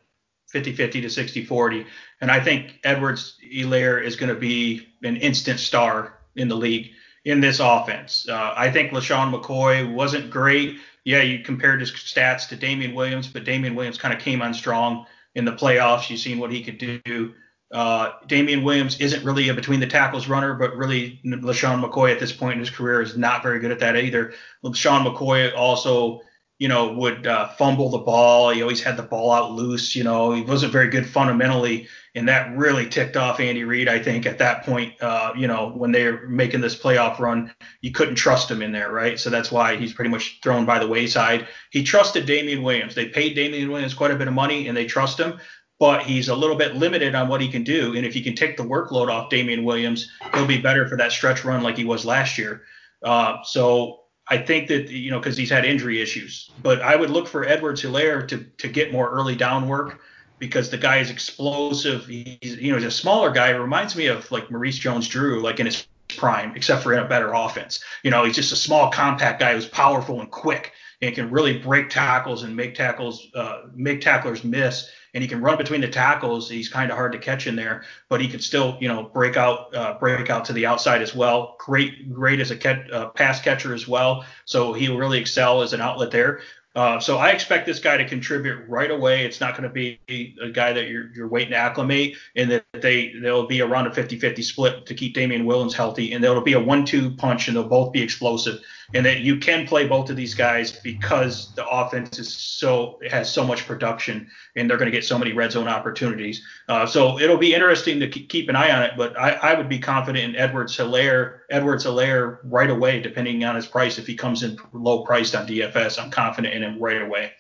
[0.53, 1.87] 50-50 to 60-40.
[2.21, 6.91] And I think Edwards Helaire is going to be an instant star in the league
[7.25, 8.29] in this offense.
[8.29, 10.79] Uh, I think LeSean McCoy wasn't great.
[11.05, 14.55] Yeah, you compared his stats to Damien Williams, but Damien Williams kind of came on
[14.55, 16.09] strong in the playoffs.
[16.09, 17.35] You've seen what he could do.
[17.71, 22.19] Uh, Damien Williams isn't really a between the tackles runner, but really LeSean McCoy at
[22.19, 24.33] this point in his career is not very good at that either.
[24.65, 26.23] LeSean McCoy also
[26.59, 28.51] you know, would uh, fumble the ball.
[28.51, 29.95] He always had the ball out loose.
[29.95, 33.89] You know, he wasn't very good fundamentally, and that really ticked off Andy Reid.
[33.89, 37.55] I think at that point, uh, you know, when they were making this playoff run,
[37.81, 39.21] you couldn't trust him in there, right?
[39.21, 41.47] So that's why he's pretty much thrown by the wayside.
[41.71, 42.95] He trusted Damien Williams.
[42.95, 45.39] They paid Damien Williams quite a bit of money, and they trust him.
[45.79, 48.35] But he's a little bit limited on what he can do, and if he can
[48.35, 51.85] take the workload off Damien Williams, he'll be better for that stretch run like he
[51.85, 52.63] was last year.
[53.01, 57.11] Uh, so I think that you know because he's had injury issues, but I would
[57.11, 60.01] look for Edwards Helaire to to get more early down work
[60.39, 62.07] because the guy is explosive.
[62.07, 63.51] He's you know he's a smaller guy.
[63.51, 65.87] Reminds me of like Maurice Jones-Drew, like in his
[66.17, 67.83] prime, except for in a better offense.
[68.03, 71.59] You know, he's just a small, compact guy who's powerful and quick and can really
[71.59, 75.89] break tackles and make tackles uh, make tacklers miss and he can run between the
[75.89, 76.51] tackles.
[76.51, 79.37] He's kind of hard to catch in there, but he can still, you know, break
[79.37, 81.57] out, uh, break out to the outside as well.
[81.59, 84.25] Great, great as a catch, uh, pass catcher as well.
[84.45, 86.41] So he'll really excel as an outlet there.
[86.79, 89.25] Uh, so I expect this guy to contribute right away.
[89.25, 92.65] It's not going to be a guy that you're, you're waiting to acclimate, and that
[92.73, 96.53] they they'll be around a 50-50 split to keep Damien Williams healthy, and there'll be
[96.53, 98.61] a one-two punch, and they'll both be explosive,
[98.95, 103.31] and that you can play both of these guys because the offense is so has
[103.31, 106.43] so much production, and they're going to get so many red zone opportunities.
[106.69, 109.69] Uh, so it'll be interesting to keep an eye on it, but I, I would
[109.69, 113.99] be confident in Edwards Helaire, Edwards Helaire right away, depending on his price.
[113.99, 117.33] If he comes in low priced on DFS, I'm confident in him right away.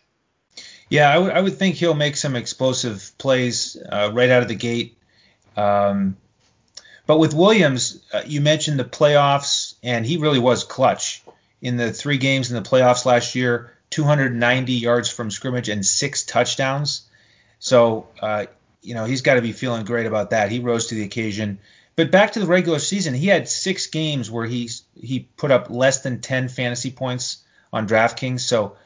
[0.91, 4.49] Yeah, I, w- I would think he'll make some explosive plays uh, right out of
[4.49, 4.97] the gate.
[5.57, 6.17] Um,
[7.07, 11.23] but with Williams, uh, you mentioned the playoffs, and he really was clutch
[11.61, 16.25] in the three games in the playoffs last year 290 yards from scrimmage and six
[16.25, 17.03] touchdowns.
[17.59, 18.47] So, uh,
[18.83, 20.51] you know, he's got to be feeling great about that.
[20.51, 21.59] He rose to the occasion.
[21.97, 25.69] But back to the regular season, he had six games where he he put up
[25.69, 27.39] less than 10 fantasy points
[27.73, 28.41] on DraftKings.
[28.41, 28.77] So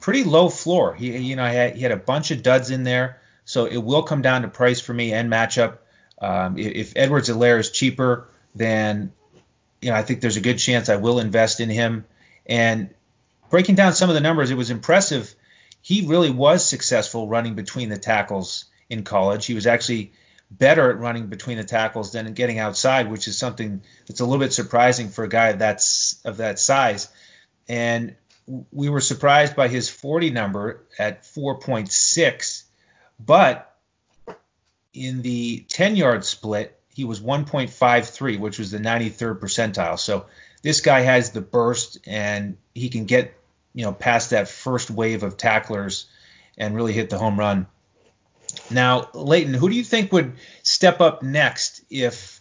[0.00, 0.94] pretty low floor.
[0.94, 3.78] He, you know, he had, he had, a bunch of duds in there, so it
[3.78, 5.78] will come down to price for me and matchup.
[6.20, 9.12] Um, if, Edwards Helaire is cheaper, then
[9.80, 12.04] you know I think there's a good chance I will invest in him.
[12.46, 12.90] And
[13.50, 15.34] breaking down some of the numbers, it was impressive.
[15.80, 19.46] He really was successful running between the tackles in college.
[19.46, 20.12] He was actually
[20.50, 24.38] better at running between the tackles than getting outside, which is something that's a little
[24.38, 27.08] bit surprising for a guy that's of that size.
[27.68, 28.16] And
[28.70, 32.62] we were surprised by his 40 number at 4.6,
[33.18, 33.74] but
[34.92, 39.98] in the 10 yard split, he was 1.53, which was the 93rd percentile.
[39.98, 40.26] So
[40.62, 43.34] this guy has the burst and he can get,
[43.74, 46.06] you know, past that first wave of tacklers
[46.56, 47.66] and really hit the home run.
[48.70, 52.40] Now, Leighton, who do you think would step up next if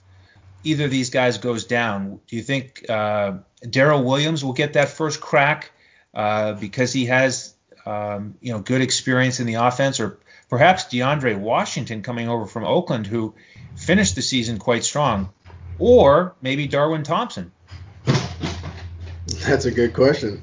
[0.64, 2.20] either of these guys goes down?
[2.28, 5.72] Do you think uh, Darrel Williams will get that first crack?
[6.14, 7.56] Uh, because he has
[7.86, 12.66] um, you know good experience in the offense, or perhaps DeAndre Washington coming over from
[12.66, 13.34] Oakland, who
[13.76, 15.30] finished the season quite strong,
[15.80, 17.52] or maybe Darwin Thompson.
[19.41, 20.41] That's a good question.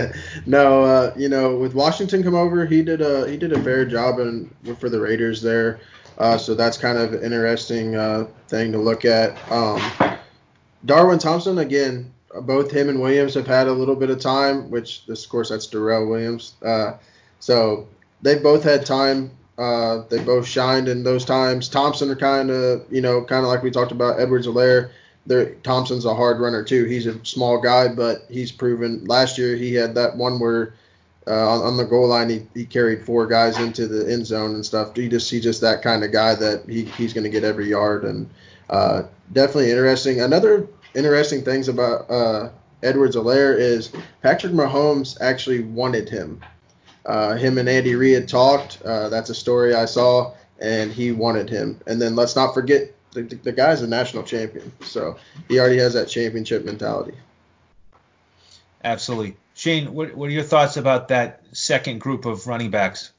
[0.46, 3.84] no, uh, you know, with Washington come over, he did a he did a fair
[3.84, 5.80] job in, for the Raiders there.
[6.18, 9.36] Uh, so that's kind of an interesting uh, thing to look at.
[9.52, 9.80] Um,
[10.84, 15.06] Darwin Thompson, again, both him and Williams have had a little bit of time, which
[15.06, 16.54] this, of course that's Darrel Williams.
[16.64, 16.94] Uh,
[17.40, 17.86] so
[18.22, 19.30] they've both had time.
[19.56, 21.68] Uh, they both shined in those times.
[21.68, 24.90] Thompson are kind of, you know, kind of like we talked about Edwards Helaire.
[25.26, 26.84] There, Thompson's a hard runner too.
[26.84, 29.04] He's a small guy, but he's proven.
[29.04, 30.74] Last year he had that one where
[31.26, 34.54] uh, on, on, the goal line he, he carried four guys into the end zone
[34.54, 34.96] and stuff.
[34.96, 37.68] He just he's just that kind of guy that he, he's going to get every
[37.68, 38.30] yard and
[38.70, 39.02] uh,
[39.32, 40.22] definitely interesting.
[40.22, 42.48] Another interesting things about uh,
[42.82, 46.40] Edwards Helaire is Patrick Mahomes actually wanted him.
[47.04, 48.80] Uh, him and Andy Reid talked.
[48.82, 51.80] Uh, that's a story I saw, and he wanted him.
[51.86, 55.16] And then let's not forget the, the guy's a national champion, so
[55.48, 57.14] he already has that championship mentality.
[58.84, 59.36] Absolutely.
[59.54, 63.12] Shane, what, what are your thoughts about that second group of running backs?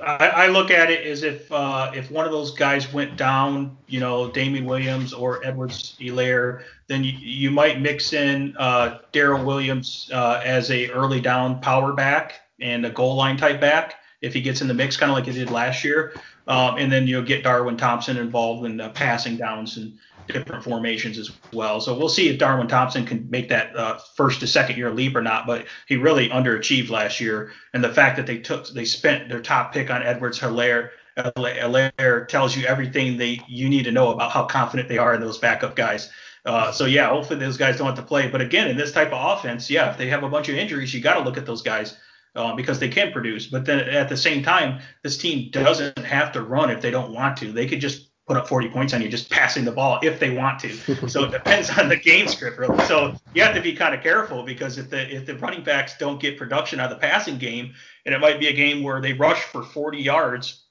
[0.00, 3.76] I, I look at it as if uh, if one of those guys went down,
[3.86, 9.44] you know, Damien Williams or Edwards Helaire, then you, you might mix in uh, Darrel
[9.44, 14.34] Williams uh, as a early down power back and a goal line type back if
[14.34, 16.12] he gets in the mix, kind of like he did last year.
[16.48, 21.18] Um, and then you'll get Darwin Thompson involved in the passing downs and different formations
[21.18, 21.80] as well.
[21.80, 25.14] So we'll see if Darwin Thompson can make that uh, first to second year leap
[25.14, 25.46] or not.
[25.46, 29.42] But he really underachieved last year, and the fact that they took they spent their
[29.42, 30.90] top pick on Edwards Helaire.
[31.18, 35.20] Helaire tells you everything they you need to know about how confident they are in
[35.20, 36.10] those backup guys.
[36.46, 38.28] Uh, so yeah, hopefully those guys don't have to play.
[38.28, 40.94] But again, in this type of offense, yeah, if they have a bunch of injuries,
[40.94, 41.98] you got to look at those guys
[42.34, 43.46] uh, because they can produce.
[43.46, 47.12] But then at the same time, this team doesn't have to run if they don't
[47.12, 47.52] want to.
[47.52, 50.30] They could just put up 40 points on you just passing the ball if they
[50.30, 51.08] want to.
[51.08, 52.84] so it depends on the game script really.
[52.84, 55.96] So you have to be kind of careful because if the if the running backs
[55.98, 59.00] don't get production out of the passing game, and it might be a game where
[59.00, 60.64] they rush for 40 yards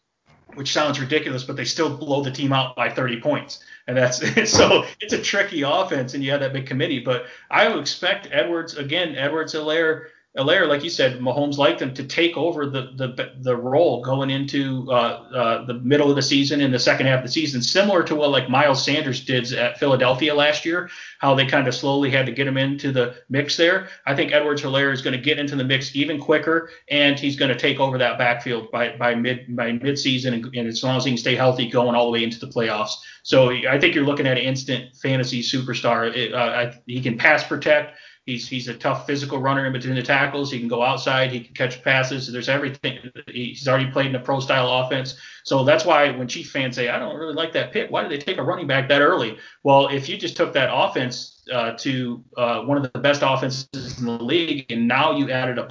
[0.53, 3.63] which sounds ridiculous, but they still blow the team out by 30 points.
[3.87, 4.17] And that's
[4.51, 6.99] so it's a tricky offense, and you have that big committee.
[6.99, 11.93] But I would expect Edwards again, Edwards Helaire Helaire, like you said, Mahomes liked him
[11.95, 14.93] to take over the the, the role going into uh,
[15.33, 18.15] uh, the middle of the season and the second half of the season, similar to
[18.15, 22.27] what like Miles Sanders did at Philadelphia last year, how they kind of slowly had
[22.27, 23.89] to get him into the mix there.
[24.05, 27.35] I think Edwards Helaire is going to get into the mix even quicker, and he's
[27.35, 30.83] going to take over that backfield by by mid by mid season, and, and as
[30.83, 32.93] long as he can stay healthy, going all the way into the playoffs.
[33.23, 36.15] So I think you're looking at an instant fantasy superstar.
[36.15, 37.97] It, uh, I, he can pass protect.
[38.27, 40.51] He's he's a tough physical runner in between the tackles.
[40.51, 41.31] He can go outside.
[41.31, 42.29] He can catch passes.
[42.29, 42.99] There's everything.
[43.27, 45.15] He's already played in a pro style offense.
[45.45, 48.11] So that's why when Chief fans say, I don't really like that pick, why did
[48.11, 49.37] they take a running back that early?
[49.63, 53.97] Well, if you just took that offense uh, to uh, one of the best offenses
[53.97, 55.69] in the league, and now you added a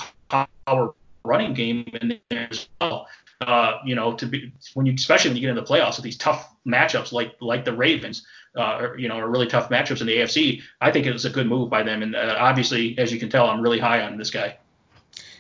[0.67, 3.07] power running game in there as well,
[3.43, 6.05] uh, you know, to be when you especially when you get in the playoffs with
[6.05, 10.07] these tough matchups like like the Ravens, uh, you know, are really tough matchups in
[10.07, 10.63] the AFC.
[10.81, 13.29] I think it was a good move by them, and uh, obviously, as you can
[13.29, 14.57] tell, I'm really high on this guy.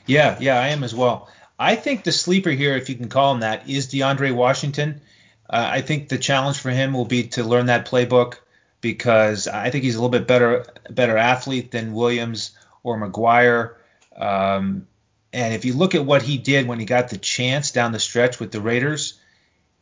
[0.06, 1.28] Yeah, yeah, I am as well.
[1.58, 5.00] I think the sleeper here, if you can call him that, is DeAndre Washington.
[5.48, 8.36] Uh, I think the challenge for him will be to learn that playbook
[8.80, 12.52] because I think he's a little bit better better athlete than Williams
[12.82, 13.74] or McGuire.
[14.16, 14.86] Um,
[15.32, 17.98] and if you look at what he did when he got the chance down the
[17.98, 19.18] stretch with the Raiders,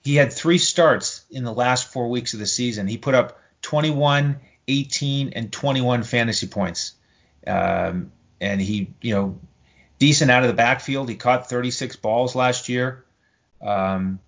[0.04, 2.86] he had three starts in the last four weeks of the season.
[2.86, 4.38] He put up 21,
[4.68, 6.92] 18, and 21 fantasy points.
[7.46, 9.38] Um, and he, you know,
[9.98, 11.08] decent out of the backfield.
[11.08, 13.04] He caught 36 balls last year.
[13.62, 14.20] Um,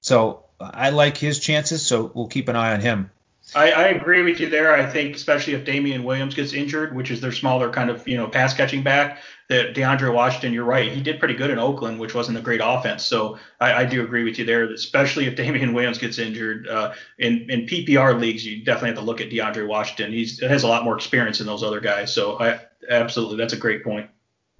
[0.00, 1.84] so I like his chances.
[1.84, 3.10] So we'll keep an eye on him.
[3.54, 4.74] I, I, agree with you there.
[4.74, 8.16] I think especially if Damien Williams gets injured, which is their smaller kind of you
[8.16, 11.98] know pass catching back, that DeAndre Washington, you're right, he did pretty good in Oakland,
[11.98, 13.04] which wasn't a great offense.
[13.04, 16.68] So I, I do agree with you there, especially if Damien Williams gets injured.
[16.68, 20.12] Uh, in in PPR leagues, you definitely have to look at DeAndre Washington.
[20.12, 22.12] He's has a lot more experience than those other guys.
[22.12, 24.10] So I absolutely, that's a great point.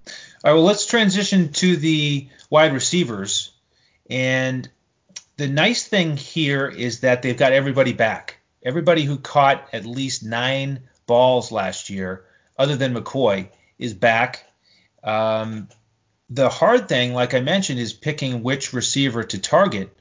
[0.07, 0.13] All
[0.45, 3.53] right, well let's transition to the wide receivers,
[4.09, 4.67] and
[5.37, 8.38] the nice thing here is that they've got everybody back
[8.69, 12.27] everybody who caught at least nine balls last year,
[12.59, 14.45] other than McCoy, is back.
[15.03, 15.69] Um,
[16.29, 19.97] the hard thing, like I mentioned, is picking which receiver to target.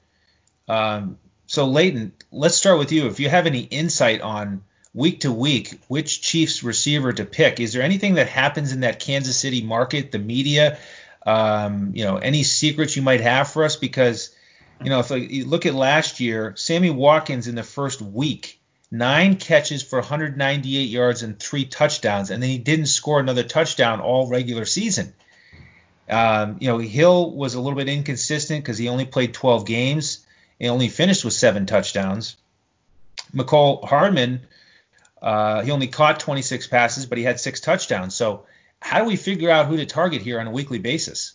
[0.67, 3.07] Um, so, Leighton, let's start with you.
[3.07, 7.71] If you have any insight on week to week which Chiefs receiver to pick, is
[7.71, 10.77] there anything that happens in that Kansas City market, the media,
[11.25, 13.77] um, you know, any secrets you might have for us?
[13.77, 14.35] Because
[14.83, 18.56] you know, if you look at last year, Sammy Watkins in the first week,
[18.91, 23.99] nine catches for 198 yards and three touchdowns, and then he didn't score another touchdown
[23.99, 25.13] all regular season.
[26.09, 30.25] Um, you know, Hill was a little bit inconsistent because he only played 12 games.
[30.59, 32.35] and only finished with seven touchdowns.
[33.31, 34.41] Mecole Hardman,
[35.21, 38.15] uh, he only caught 26 passes, but he had six touchdowns.
[38.15, 38.45] So,
[38.79, 41.33] how do we figure out who to target here on a weekly basis?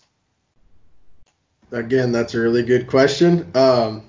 [1.72, 3.50] again, that's a really good question.
[3.54, 4.04] Um,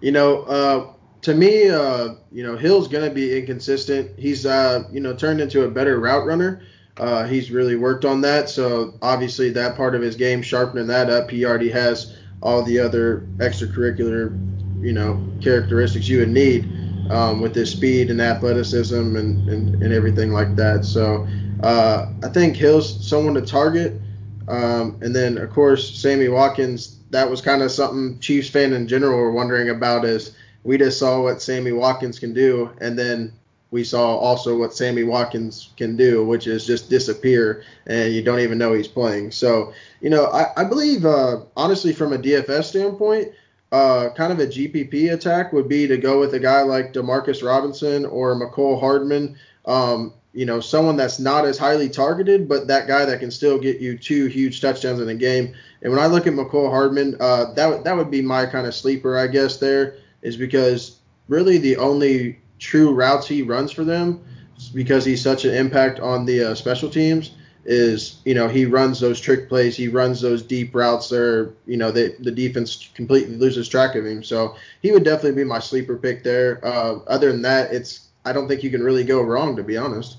[0.00, 4.18] you know, uh, to me, uh, you know, Hill's going to be inconsistent.
[4.18, 6.62] He's, uh, you know, turned into a better route runner.
[6.96, 8.48] Uh, he's really worked on that.
[8.48, 12.78] So obviously, that part of his game, sharpening that up, he already has all the
[12.78, 14.38] other extracurricular,
[14.82, 16.70] you know, characteristics you would need
[17.10, 20.84] um, with his speed and athleticism and, and, and everything like that.
[20.84, 21.26] So
[21.62, 24.00] uh, I think Hill's someone to target.
[24.48, 28.88] Um, and then, of course, Sammy Watkins, that was kind of something Chiefs fan in
[28.88, 33.32] general were wondering about is we just saw what Sammy Watkins can do, and then
[33.70, 38.40] we saw also what Sammy Watkins can do, which is just disappear and you don't
[38.40, 39.30] even know he's playing.
[39.30, 43.32] So, you know, I, I believe, uh, honestly, from a DFS standpoint,
[43.72, 47.46] uh, kind of a GPP attack would be to go with a guy like Demarcus
[47.46, 49.36] Robinson or Mecole Hardman.
[49.66, 53.58] Um, you know, someone that's not as highly targeted, but that guy that can still
[53.58, 55.54] get you two huge touchdowns in a game.
[55.82, 58.74] And when I look at Mecole Hardman, uh, that that would be my kind of
[58.74, 59.56] sleeper, I guess.
[59.56, 64.22] There is because really the only true routes he runs for them,
[64.74, 67.32] because he's such an impact on the uh, special teams,
[67.64, 71.08] is you know he runs those trick plays, he runs those deep routes.
[71.08, 74.22] There, you know, the the defense completely loses track of him.
[74.22, 76.64] So he would definitely be my sleeper pick there.
[76.64, 79.76] Uh, other than that, it's I don't think you can really go wrong, to be
[79.76, 80.16] honest.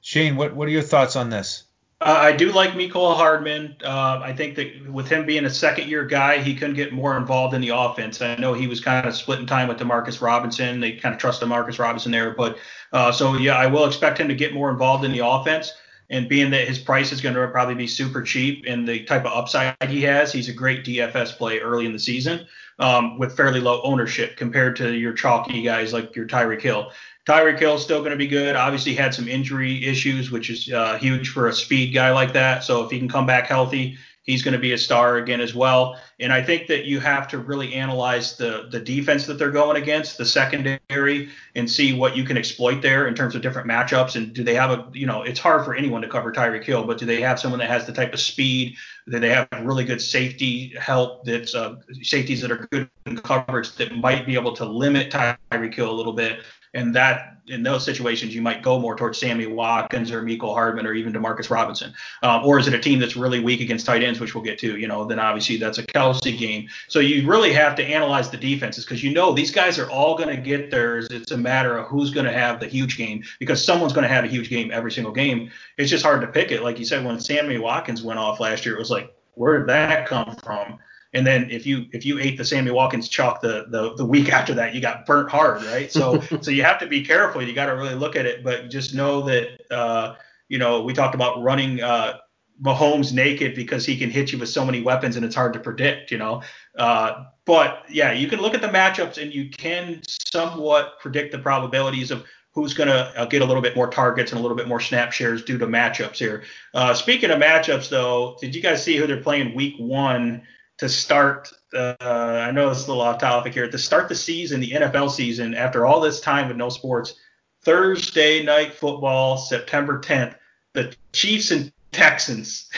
[0.00, 1.64] Shane, what what are your thoughts on this?
[2.00, 3.76] Uh, I do like Mecole Hardman.
[3.82, 7.16] Uh, I think that with him being a second year guy, he can get more
[7.16, 8.22] involved in the offense.
[8.22, 10.78] I know he was kind of splitting time with Demarcus Robinson.
[10.78, 12.58] They kind of trust Demarcus Robinson there, but
[12.92, 15.72] uh, so yeah, I will expect him to get more involved in the offense.
[16.10, 19.26] And being that his price is going to probably be super cheap and the type
[19.26, 22.46] of upside he has, he's a great DFS play early in the season
[22.78, 26.92] um, with fairly low ownership compared to your chalky guys like your Tyreek Hill.
[27.28, 28.56] Tyreek Hill is still going to be good.
[28.56, 32.64] Obviously, had some injury issues, which is uh, huge for a speed guy like that.
[32.64, 35.54] So if he can come back healthy, he's going to be a star again as
[35.54, 36.00] well.
[36.20, 39.76] And I think that you have to really analyze the the defense that they're going
[39.76, 44.16] against, the secondary, and see what you can exploit there in terms of different matchups.
[44.16, 46.84] And do they have a you know it's hard for anyone to cover Tyreek Hill,
[46.84, 48.74] but do they have someone that has the type of speed?
[49.06, 53.74] Do they have really good safety help that's uh, safeties that are good in coverage
[53.76, 56.40] that might be able to limit Tyreek Hill a little bit?
[56.74, 60.86] And that in those situations, you might go more towards Sammy Watkins or Mecole Hardman
[60.86, 61.92] or even Demarcus Robinson.
[62.22, 64.58] Um, or is it a team that's really weak against tight ends, which we'll get
[64.60, 64.76] to?
[64.76, 66.68] You know, then obviously that's a Kelce game.
[66.88, 70.16] So you really have to analyze the defenses because you know these guys are all
[70.16, 71.08] going to get theirs.
[71.10, 74.14] It's a matter of who's going to have the huge game because someone's going to
[74.14, 75.50] have a huge game every single game.
[75.76, 76.62] It's just hard to pick it.
[76.62, 79.68] Like you said, when Sammy Watkins went off last year, it was like, where did
[79.68, 80.78] that come from?
[81.14, 84.30] And then if you if you ate the Sammy Watkins chalk the, the the week
[84.30, 85.90] after that, you got burnt hard, right?
[85.90, 87.42] So so you have to be careful.
[87.42, 90.16] You got to really look at it, but just know that uh,
[90.48, 92.18] you know we talked about running uh,
[92.62, 95.60] Mahomes naked because he can hit you with so many weapons and it's hard to
[95.60, 96.42] predict, you know.
[96.76, 101.38] Uh, but yeah, you can look at the matchups and you can somewhat predict the
[101.38, 104.56] probabilities of who's going to uh, get a little bit more targets and a little
[104.56, 106.42] bit more snap shares due to matchups here.
[106.74, 110.42] Uh, speaking of matchups, though, did you guys see who they're playing week one?
[110.78, 111.52] To start.
[111.74, 113.68] Uh, I know it's a little off topic here.
[113.68, 117.14] To start the season, the NFL season, after all this time with no sports,
[117.62, 120.34] Thursday night football, September 10th,
[120.72, 122.70] the Chiefs and Texans.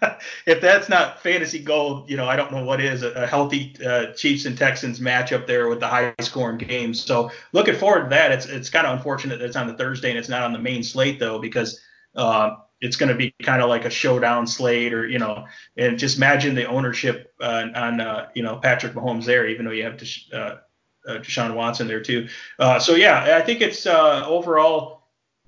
[0.46, 3.76] if that's not fantasy gold, you know, I don't know what is a, a healthy
[3.86, 7.02] uh, Chiefs and Texans matchup there with the high scoring games.
[7.02, 8.32] So looking forward to that.
[8.32, 10.58] It's it's kind of unfortunate that it's on the Thursday and it's not on the
[10.58, 11.80] main slate though, because
[12.16, 15.98] uh, it's going to be kind of like a showdown slate or you know and
[15.98, 19.84] just imagine the ownership uh, on uh, you know Patrick Mahomes there even though you
[19.84, 20.56] have Desha- uh,
[21.08, 22.28] uh, Deshaun Watson there too.
[22.58, 24.98] Uh, so yeah I think it's uh, overall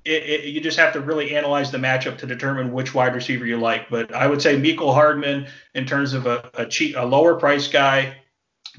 [0.04, 3.44] it, it, you just have to really analyze the matchup to determine which wide receiver
[3.44, 3.90] you like.
[3.90, 7.68] But I would say Mecole Hardman in terms of a, a cheap a lower price
[7.68, 8.16] guy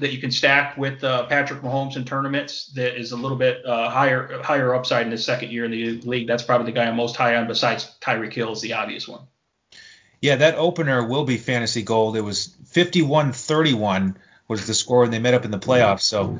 [0.00, 3.64] that you can stack with uh, Patrick Mahomes in tournaments that is a little bit
[3.64, 6.26] uh, higher higher upside in his second year in the league.
[6.26, 9.22] That's probably the guy I'm most high on besides Tyreek Hill is the obvious one.
[10.20, 12.16] Yeah, that opener will be fantasy gold.
[12.16, 14.14] It was 51-31
[14.48, 16.02] was the score, and they met up in the playoffs.
[16.02, 16.38] So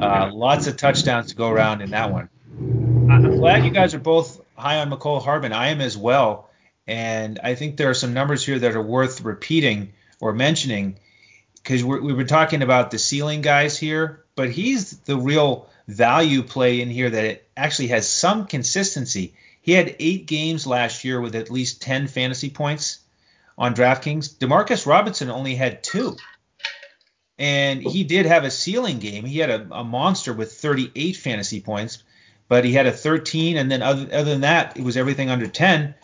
[0.00, 2.28] uh, lots of touchdowns to go around in that one.
[3.10, 5.52] I'm glad you guys are both high on Mecole Hardman.
[5.52, 6.50] I am as well,
[6.86, 10.98] and I think there are some numbers here that are worth repeating or mentioning
[11.64, 16.82] because we were talking about the ceiling guys here, but he's the real value play
[16.82, 19.32] in here that actually has some consistency.
[19.62, 22.98] He had eight games last year with at least 10 fantasy points
[23.56, 24.36] on DraftKings.
[24.36, 26.18] Demarcus Robinson only had two.
[27.38, 29.24] And he did have a ceiling game.
[29.24, 32.02] He had a, a monster with 38 fantasy points,
[32.46, 33.56] but he had a 13.
[33.56, 35.94] And then other, other than that, it was everything under 10.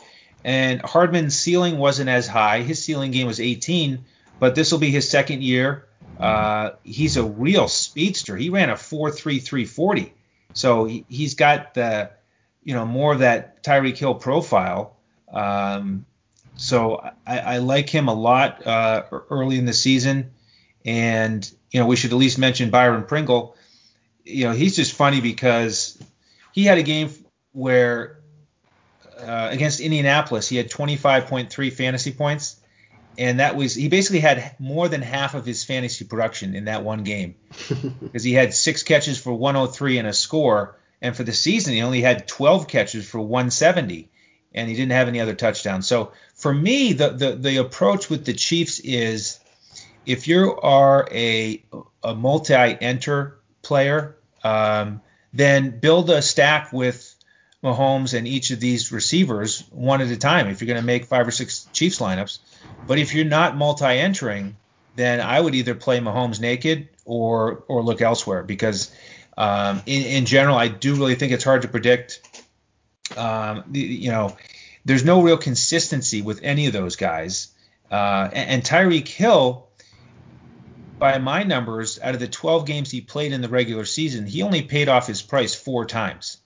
[0.43, 2.63] And Hardman's ceiling wasn't as high.
[2.63, 4.07] His ceiling game was 18
[4.41, 5.87] but this will be his second year.
[6.19, 8.37] Uh, he's a real speedster.
[8.37, 10.11] He ran a 4.3340,
[10.55, 12.11] so he, has got the,
[12.65, 14.97] you know, more of that Tyreek Hill profile.
[15.33, 16.07] Um,
[16.57, 20.33] so I, I, like him a lot uh, early in the season,
[20.85, 23.57] and you know we should at least mention Byron Pringle.
[24.25, 25.97] You know he's just funny because
[26.53, 27.11] he had a game
[27.53, 28.19] where
[29.19, 32.60] uh, against Indianapolis he had 25.3 fantasy points
[33.19, 36.85] and that was he basically had more than half of his fantasy production in that
[36.85, 37.35] one game.
[38.01, 41.83] Because he had six catches for 103 and a score, and for the season he
[41.83, 44.11] only had 12 catches for 170,
[44.55, 45.87] and he didn't have any other touchdowns.
[45.87, 49.39] So for me, the the, the approach with the Chiefs is
[50.07, 51.63] if you are a
[52.03, 55.01] a multi-enter player, um,
[55.33, 57.10] then build a stack with
[57.63, 61.05] Mahomes and each of these receivers one at a time if you're going to make
[61.05, 62.39] five or six Chiefs lineups.
[62.87, 64.57] But if you're not multi-entering,
[64.97, 68.91] then I would either play Mahomes naked or or look elsewhere because
[69.37, 72.23] um, in, in general I do really think it's hard to predict.
[73.17, 74.37] Um, you know,
[74.85, 77.49] there's no real consistency with any of those guys.
[77.91, 79.69] Uh, and, and Tyreek Hill,
[80.99, 84.43] by my numbers, out of the 12 games he played in the regular season, he
[84.43, 86.39] only paid off his price four times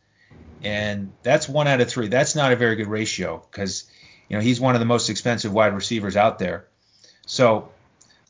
[0.64, 2.08] and that's one out of three.
[2.08, 3.84] That's not a very good ratio because
[4.28, 6.66] you know he's one of the most expensive wide receivers out there.
[7.26, 7.70] So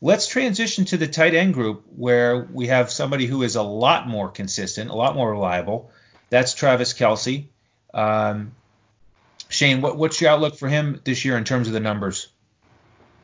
[0.01, 4.09] let's transition to the tight end group where we have somebody who is a lot
[4.09, 5.91] more consistent, a lot more reliable.
[6.31, 7.47] That's Travis Kelce.
[7.93, 8.53] Um,
[9.49, 12.29] Shane, what, what's your outlook for him this year in terms of the numbers?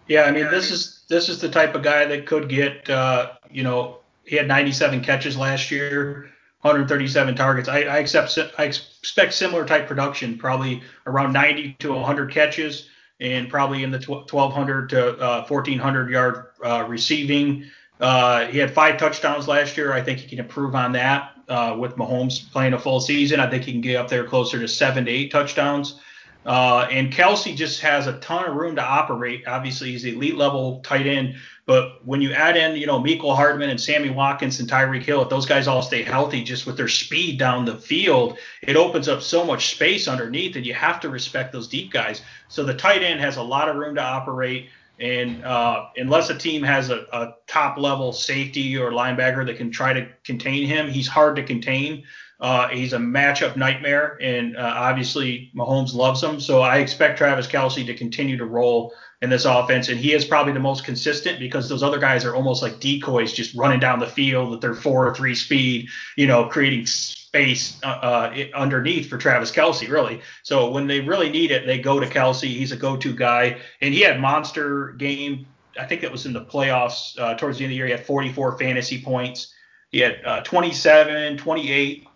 [0.07, 3.33] Yeah, I mean this is this is the type of guy that could get uh,
[3.51, 6.31] you know he had 97 catches last year,
[6.63, 7.69] 137 targets.
[7.69, 12.89] I, I accept I expect similar type production, probably around 90 to 100 catches,
[13.19, 17.65] and probably in the 1200 to uh, 1400 yard uh, receiving.
[17.99, 19.93] Uh, he had five touchdowns last year.
[19.93, 23.41] I think he can improve on that uh, with Mahomes playing a full season.
[23.41, 26.01] I think he can get up there closer to seven to eight touchdowns.
[26.47, 29.47] Uh, and Kelce just has a ton of room to operate.
[29.47, 31.37] Obviously, he's elite level tight end.
[31.67, 35.23] But when you add in, you know, Mecole Hardman and Sammy Watkins and Tyreek Hill,
[35.23, 39.07] if those guys all stay healthy, just with their speed down the field, it opens
[39.07, 42.23] up so much space underneath, and you have to respect those deep guys.
[42.49, 44.71] So the tight end has a lot of room to operate.
[44.99, 49.71] And uh, unless a team has a, a, top level safety or linebacker that can
[49.71, 52.05] try to contain him, he's hard to contain.
[52.41, 56.41] Uh, he's a matchup nightmare, and uh, obviously Mahomes loves him.
[56.41, 60.25] So I expect Travis Kelce to continue to roll in this offense, and he is
[60.25, 63.99] probably the most consistent because those other guys are almost like decoys, just running down
[63.99, 69.11] the field at their four or three speed, you know, creating space uh, uh, underneath
[69.11, 70.23] for Travis Kelce, really.
[70.43, 72.49] So when they really need it, they go to Kelce.
[72.49, 75.47] He's a go-to guy, and he had monster game.
[75.79, 77.87] I think that was in the playoffs uh, towards the end of the year.
[77.87, 79.55] He had 44 fantasy points.
[79.91, 82.07] He had uh, 27, 28,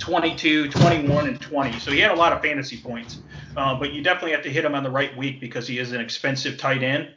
[0.00, 1.78] 22, 21, and 20.
[1.78, 3.18] So he had a lot of fantasy points.
[3.56, 5.92] Uh, but you definitely have to hit him on the right week because he is
[5.92, 7.10] an expensive tight end,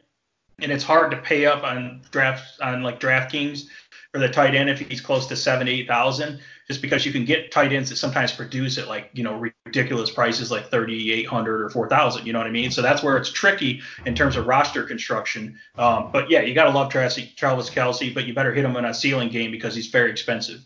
[0.60, 3.66] and it's hard to pay up on drafts on like DraftKings
[4.12, 6.40] for the tight end if he's close to seven, eight thousand.
[6.68, 10.12] Just because you can get tight ends that sometimes produce at like you know ridiculous
[10.12, 12.26] prices like 3,800 or 4,000.
[12.26, 12.72] You know what I mean?
[12.72, 15.60] So that's where it's tricky in terms of roster construction.
[15.78, 18.86] Um, but yeah, you got to love Travis, Kelce, but you better hit him in
[18.86, 20.62] a ceiling game because he's very expensive.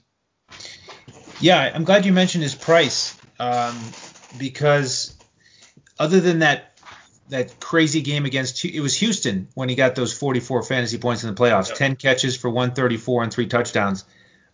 [1.39, 3.77] Yeah, I'm glad you mentioned his price um,
[4.39, 5.15] because
[5.99, 6.73] other than that
[7.29, 11.33] that crazy game against it was Houston when he got those 44 fantasy points in
[11.33, 11.77] the playoffs, yep.
[11.77, 14.05] 10 catches for 134 and three touchdowns.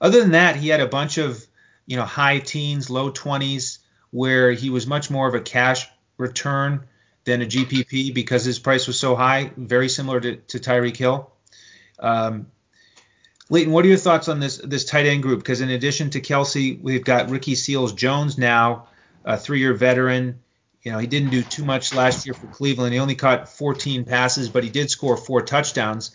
[0.01, 1.45] Other than that, he had a bunch of
[1.85, 3.79] you know high teens, low 20s
[4.11, 6.85] where he was much more of a cash return
[7.23, 11.31] than a GPP because his price was so high, very similar to, to Tyreek Hill.
[11.97, 12.47] Um,
[13.49, 15.39] Leighton, what are your thoughts on this this tight end group?
[15.39, 18.87] Because in addition to Kelce, we've got Ricky Seals Jones now,
[19.25, 20.39] a three-year veteran.
[20.81, 22.93] You know, he didn't do too much last year for Cleveland.
[22.93, 26.11] He only caught 14 passes, but he did score four touchdowns.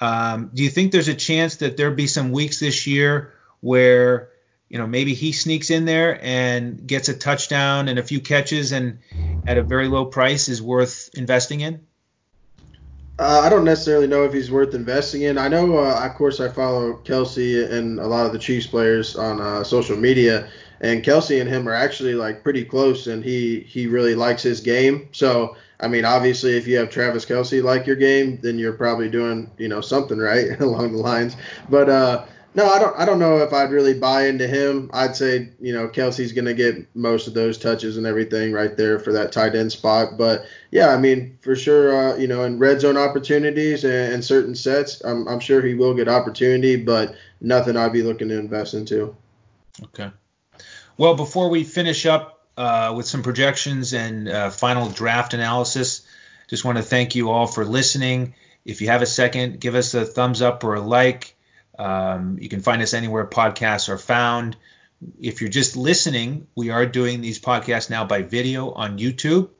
[0.00, 4.30] Um, do you think there's a chance that there'll be some weeks this year where,
[4.68, 8.72] you know, maybe he sneaks in there and gets a touchdown and a few catches
[8.72, 8.98] and
[9.46, 11.86] at a very low price is worth investing in?
[13.18, 15.38] Uh, I don't necessarily know if he's worth investing in.
[15.38, 19.14] I know, uh, of course, I follow Kelce and a lot of the Chiefs players
[19.14, 20.48] on uh, social media,
[20.80, 24.60] and Kelce and him are actually like pretty close, and he he really likes his
[24.60, 25.08] game.
[25.12, 29.08] So I mean, obviously, if you have Travis Kelce like your game, then you're probably
[29.08, 31.36] doing you know something right along the lines.
[31.68, 32.24] But uh,
[32.56, 32.96] no, I don't.
[32.96, 34.88] I don't know if I'd really buy into him.
[34.92, 39.00] I'd say you know Kelce's gonna get most of those touches and everything right there
[39.00, 40.16] for that tight end spot.
[40.16, 44.24] But yeah, I mean for sure, uh, you know, in red zone opportunities and, and
[44.24, 48.38] certain sets, I'm, I'm sure he will get opportunity, but nothing I'd be looking to
[48.38, 49.16] invest into.
[49.82, 50.10] Okay.
[50.96, 56.06] Well, before we finish up uh, with some projections and uh, final draft analysis,
[56.48, 58.34] just want to thank you all for listening.
[58.64, 61.33] If you have a second, give us a thumbs up or a like.
[61.78, 64.56] Um, you can find us anywhere podcasts are found.
[65.20, 69.50] If you're just listening, we are doing these podcasts now by video on YouTube.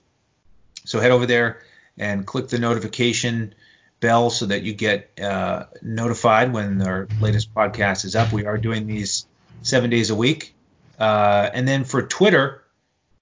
[0.84, 1.62] So head over there
[1.98, 3.54] and click the notification
[4.00, 8.32] bell so that you get uh, notified when our latest podcast is up.
[8.32, 9.26] We are doing these
[9.62, 10.54] seven days a week.
[10.98, 12.62] Uh, and then for Twitter,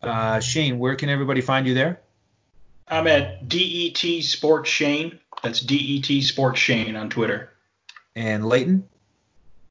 [0.02, 2.00] uh, Shane, where can everybody find you there?
[2.88, 5.18] I'm at DET Sports Shane.
[5.42, 7.51] That's DET Sports Shane on Twitter.
[8.14, 8.88] And Leighton?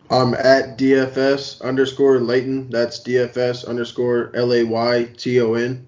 [0.09, 2.69] I'm at DFS underscore Layton.
[2.69, 5.87] That's DFS underscore L A Y T O N.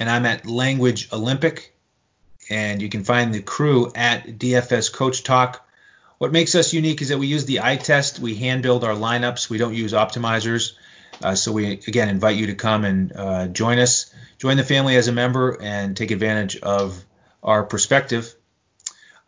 [0.00, 1.74] And I'm at Language Olympic.
[2.50, 5.66] And you can find the crew at DFS Coach Talk.
[6.18, 8.18] What makes us unique is that we use the eye test.
[8.18, 9.48] We hand build our lineups.
[9.48, 10.72] We don't use optimizers.
[11.22, 14.96] Uh, so we again invite you to come and uh, join us, join the family
[14.96, 17.04] as a member, and take advantage of
[17.42, 18.34] our perspective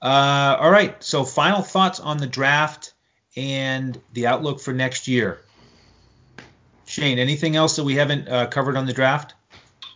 [0.03, 1.03] uh, all right.
[1.03, 2.95] So final thoughts on the draft
[3.37, 5.41] and the outlook for next year.
[6.87, 9.35] Shane, anything else that we haven't uh, covered on the draft?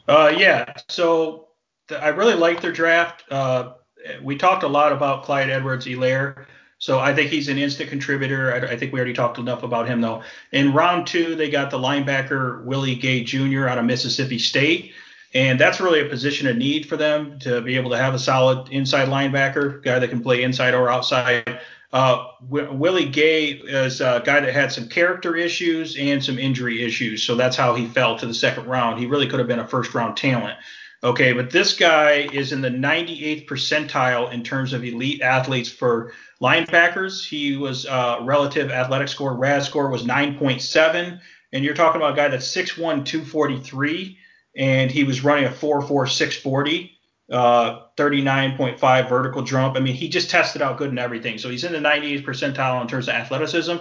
[0.08, 0.74] Uh, yeah.
[0.88, 1.48] So
[1.88, 3.24] th- I really like their draft.
[3.30, 3.74] Uh,
[4.22, 6.46] we talked a lot about Clyde Edwards-Helaire.
[6.78, 8.54] So I think he's an instant contributor.
[8.54, 10.22] I, I, think we already talked enough about him though.
[10.50, 13.68] In round two, they got the linebacker Willie Gay Jr.
[13.68, 14.94] out of Mississippi State.
[15.32, 18.18] And that's really a position of need for them to be able to have a
[18.18, 21.60] solid inside linebacker, guy that can play inside or outside.
[21.92, 26.82] Uh, w- Willie Gay is a guy that had some character issues and some injury
[26.82, 28.98] issues, so that's how he fell to the second round.
[28.98, 30.56] He really could have been a first round talent.
[31.02, 36.12] Okay, but this guy is in the 98th percentile in terms of elite athletes for
[36.42, 37.26] linebackers.
[37.26, 41.18] He was uh, relative athletic score, RAS score was 9.7,
[41.52, 44.18] and you're talking about a guy that's 6'1", 243,
[44.56, 46.96] and he was running a 4'4", 640
[47.30, 49.76] uh, 39.5 vertical jump.
[49.76, 51.38] I mean, he just tested out good in everything.
[51.38, 53.76] So he's in the 98th percentile in terms of athleticism.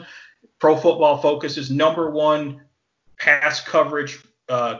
[0.59, 2.61] Pro Football Focus is number one
[3.17, 4.79] pass coverage uh,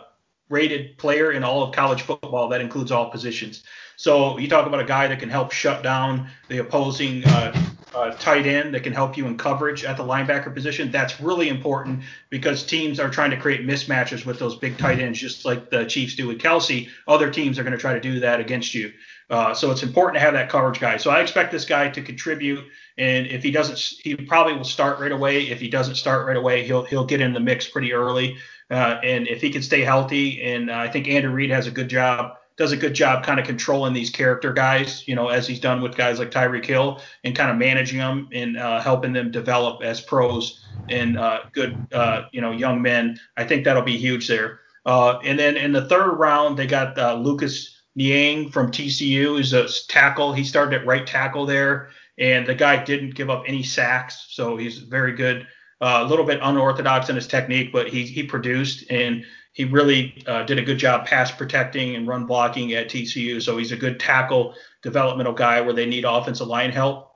[0.50, 2.50] rated player in all of college football.
[2.50, 3.64] That includes all positions.
[4.00, 7.54] So you talk about a guy that can help shut down the opposing uh,
[7.94, 10.90] uh, tight end that can help you in coverage at the linebacker position.
[10.90, 15.20] That's really important because teams are trying to create mismatches with those big tight ends,
[15.20, 16.88] just like the Chiefs do with Kelce.
[17.10, 18.94] Other teams are going to try to do that against you.
[19.30, 20.96] Uh, so it's important to have that coverage guy.
[20.96, 22.64] So I expect this guy to contribute,
[22.98, 25.50] and if he doesn't, he probably will start right away.
[25.50, 28.38] If he doesn't start right away, he'll he'll get in the mix pretty early.
[28.72, 31.72] Uh, and if he can stay healthy, and uh, I think Andrew Reid has a
[31.72, 35.48] good job does a good job kind of controlling these character guys, you know, as
[35.48, 39.14] he's done with guys like Tyreek Hill and kind of managing them and uh, helping
[39.14, 43.18] them develop as pros and uh, good, uh, you know, young men.
[43.38, 44.60] I think that'll be huge there.
[44.86, 49.54] Uh, and then in the third round, they got uh, Lucas Niang from TCU, who's
[49.54, 50.34] a tackle.
[50.34, 54.58] He started at right tackle there, and the guy didn't give up any sacks, so
[54.58, 55.48] he's very good.
[55.80, 60.24] Uh, a little bit unorthodox in his technique, but he he produced and he really
[60.28, 63.42] uh, did a good job pass protecting and run blocking at TCU.
[63.42, 67.12] So he's a good tackle developmental guy where they need offensive line help.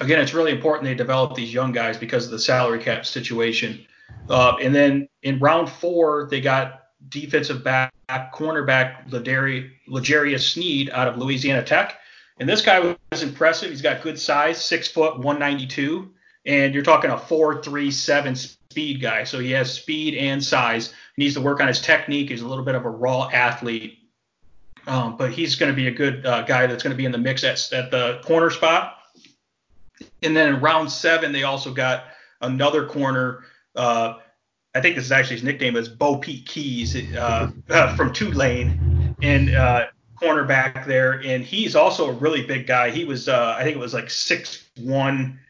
[0.00, 3.86] Again, it's really important they develop these young guys because of the salary cap situation.
[4.28, 11.18] Uh, and then in round four, they got defensive back, cornerback L'Jarius Sneed out of
[11.18, 11.98] Louisiana Tech.
[12.38, 13.70] And this guy was impressive.
[13.70, 16.10] He's got good size, six foot, 192.
[16.44, 19.24] And you're talking a 4.37 speed guy.
[19.24, 20.92] So he has speed and size.
[21.16, 22.28] He needs to work on his technique.
[22.28, 24.00] He's a little bit of a raw athlete.
[24.86, 27.10] Um, but he's going to be a good uh, guy that's going to be in
[27.10, 28.98] the mix at, at the corner spot.
[30.22, 32.04] And then in round seven, they also got
[32.42, 33.44] another corner.
[33.74, 34.18] Uh,
[34.74, 39.16] I think this is actually his nickname is Bo Pete Keyes uh, uh, from Tulane
[39.22, 39.86] and uh,
[40.20, 41.22] cornerback there.
[41.24, 42.90] And he's also a really big guy.
[42.90, 45.40] He was, uh, I think it was like six one,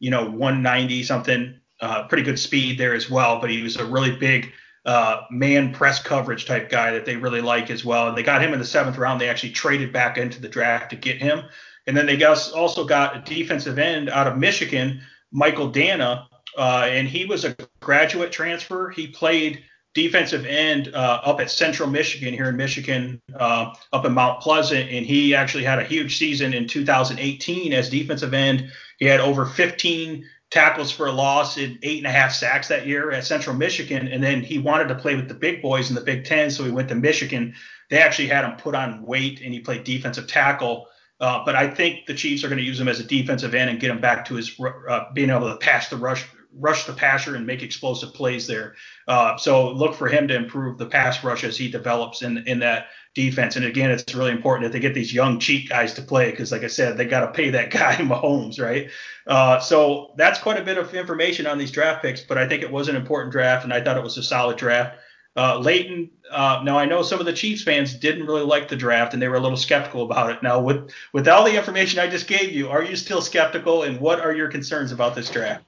[0.00, 3.84] you know, 190 something uh, pretty good speed there as well, but he was a
[3.84, 4.52] really big
[4.86, 8.08] uh, man press coverage type guy that they really like as well.
[8.08, 9.20] And they got him in the seventh round.
[9.20, 11.44] They actually traded back into the draft to get him.
[11.86, 15.00] And then they got, also got a defensive end out of Michigan,
[15.32, 18.90] Michael Danna, uh, and he was a graduate transfer.
[18.90, 19.64] He played
[19.94, 24.90] defensive end uh, up at Central Michigan here in Michigan, uh, up in Mount Pleasant,
[24.90, 28.70] and he actually had a huge season in 2018 as defensive end.
[28.98, 32.86] He had over 15 tackles for a loss and eight and a half sacks that
[32.86, 34.08] year at Central Michigan.
[34.08, 36.64] And then he wanted to play with the big boys in the Big Ten, so
[36.64, 37.54] he went to Michigan.
[37.90, 40.86] They actually had him put on weight and he played defensive tackle.
[41.20, 43.70] Uh, but I think the Chiefs are going to use him as a defensive end
[43.70, 46.24] and get him back to his uh, being able to pass the rush,
[46.56, 48.74] rush the passer and make explosive plays there.
[49.08, 52.58] Uh, so look for him to improve the pass rush as he develops in in
[52.60, 53.56] that defense.
[53.56, 56.52] And again, it's really important that they get these young cheat guys to play because,
[56.52, 58.90] like I said, they got to pay that guy Mahomes, right?
[59.26, 62.62] Uh, so that's quite a bit of information on these draft picks, but I think
[62.62, 64.98] it was an important draft, and I thought it was a solid draft.
[65.36, 68.76] Uh, Leighton, uh, now I know some of the Chiefs fans didn't really like the
[68.76, 70.44] draft and they were a little skeptical about it.
[70.44, 73.98] Now, with with all the information I just gave you, are you still skeptical, and
[74.00, 75.64] what are your concerns about this draft?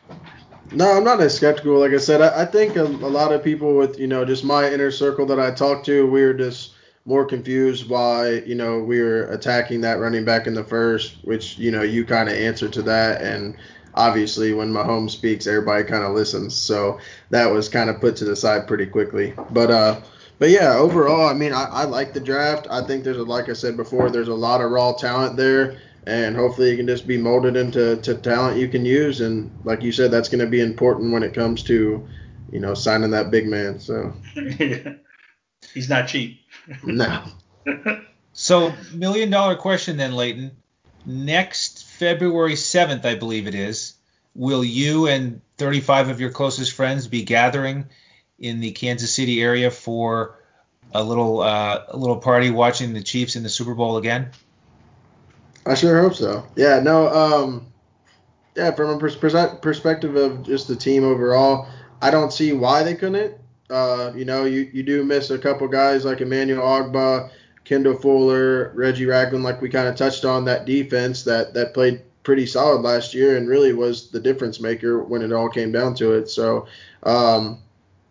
[0.72, 1.78] no, I'm not as skeptical.
[1.78, 4.42] Like I said, I, I think a, a, lot of people with you know just
[4.42, 6.73] my inner circle that I talk to, we are just
[7.06, 11.58] more confused why you know we were attacking that running back in the first, which
[11.58, 13.56] you know you kind of answered to that, and
[13.94, 16.98] obviously when Mahomes speaks, everybody kind of listens, so
[17.30, 19.34] that was kind of put to the side pretty quickly.
[19.50, 20.00] But uh,
[20.38, 22.66] but yeah, overall, I mean, I, I like the draft.
[22.70, 25.78] I think there's a, like I said before, there's a lot of raw talent there.
[26.06, 29.82] And hopefully you can just be molded into to talent you can use, and like
[29.82, 32.06] you said, that's going to be important when it comes to,
[32.52, 33.80] you know, signing that big man.
[33.80, 34.12] So
[35.72, 36.43] he's not cheap.
[36.82, 37.24] No.
[38.32, 40.52] so, million dollar question then, Leighton.
[41.06, 43.94] Next February 7th, I believe it is,
[44.34, 47.86] will you and 35 of your closest friends be gathering
[48.38, 50.38] in the Kansas City area for
[50.92, 54.30] a little uh, a little party watching the Chiefs in the Super Bowl again?
[55.66, 56.46] I sure hope so.
[56.56, 57.66] Yeah, no, um,
[58.54, 61.68] yeah, from a pers- perspective of just the team overall,
[62.02, 63.34] I don't see why they couldn't.
[63.74, 67.28] Uh, you know, you, you do miss a couple guys like Emmanuel Ogbah,
[67.64, 72.00] Kendall Fuller, Reggie Ragland, like we kind of touched on that defense that that played
[72.22, 75.92] pretty solid last year and really was the difference maker when it all came down
[75.96, 76.28] to it.
[76.30, 76.68] So,
[77.02, 77.58] um,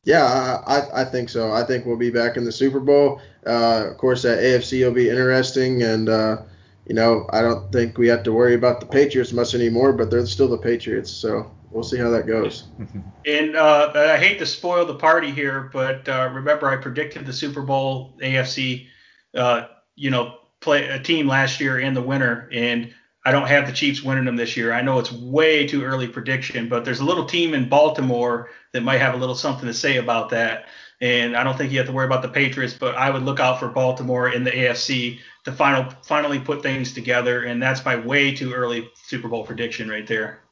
[0.03, 1.53] yeah, I, I think so.
[1.53, 3.21] I think we'll be back in the Super Bowl.
[3.45, 6.41] Uh, of course, that AFC will be interesting, and uh,
[6.85, 10.11] you know, I don't think we have to worry about the Patriots much anymore, but
[10.11, 12.65] they're still the Patriots, so we'll see how that goes.
[13.25, 17.31] And uh, I hate to spoil the party here, but uh, remember I predicted the
[17.31, 18.87] Super Bowl AFC,
[19.33, 22.93] uh, you know, play a team last year in the winter, and
[23.25, 24.73] I don't have the Chiefs winning them this year.
[24.73, 28.83] I know it's way too early prediction, but there's a little team in Baltimore that
[28.83, 30.65] might have a little something to say about that.
[30.99, 33.39] And I don't think you have to worry about the Patriots, but I would look
[33.39, 37.95] out for Baltimore in the AFC to final finally put things together, and that's my
[37.95, 40.42] way too early Super Bowl prediction right there.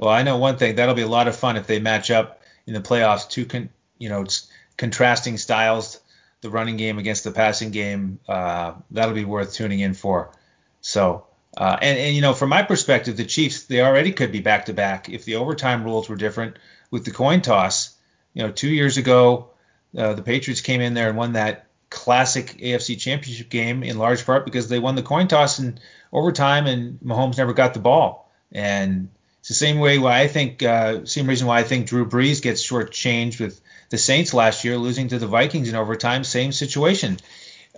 [0.00, 2.40] Well, I know one thing that'll be a lot of fun if they match up
[2.66, 3.28] in the playoffs.
[3.28, 4.24] Two, con, you know,
[4.78, 6.00] contrasting styles,
[6.40, 8.18] the running game against the passing game.
[8.26, 10.32] Uh, that'll be worth tuning in for.
[10.80, 14.40] So uh, and, and, you know, from my perspective, the Chiefs they already could be
[14.40, 16.56] back to back if the overtime rules were different
[16.90, 17.94] with the coin toss.
[18.32, 19.50] You know, two years ago,
[19.94, 24.24] uh, the Patriots came in there and won that classic AFC Championship game in large
[24.24, 25.78] part because they won the coin toss in
[26.12, 28.30] overtime and Mahomes never got the ball.
[28.52, 32.06] And it's the same way why I think, uh, same reason why I think Drew
[32.06, 33.60] Brees gets shortchanged with
[33.90, 36.24] the Saints last year, losing to the Vikings in overtime.
[36.24, 37.18] Same situation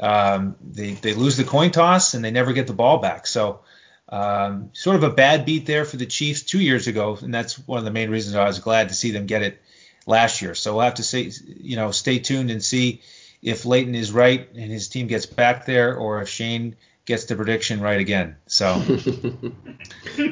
[0.01, 3.27] um, they they lose the coin toss and they never get the ball back.
[3.27, 3.61] So
[4.09, 7.59] um, sort of a bad beat there for the Chiefs two years ago, and that's
[7.67, 9.61] one of the main reasons I was glad to see them get it
[10.07, 10.55] last year.
[10.55, 13.03] So we'll have to say, you know, stay tuned and see
[13.43, 17.37] if Leighton is right and his team gets back there, or if Shane gets the
[17.37, 18.37] prediction right again.
[18.47, 18.67] So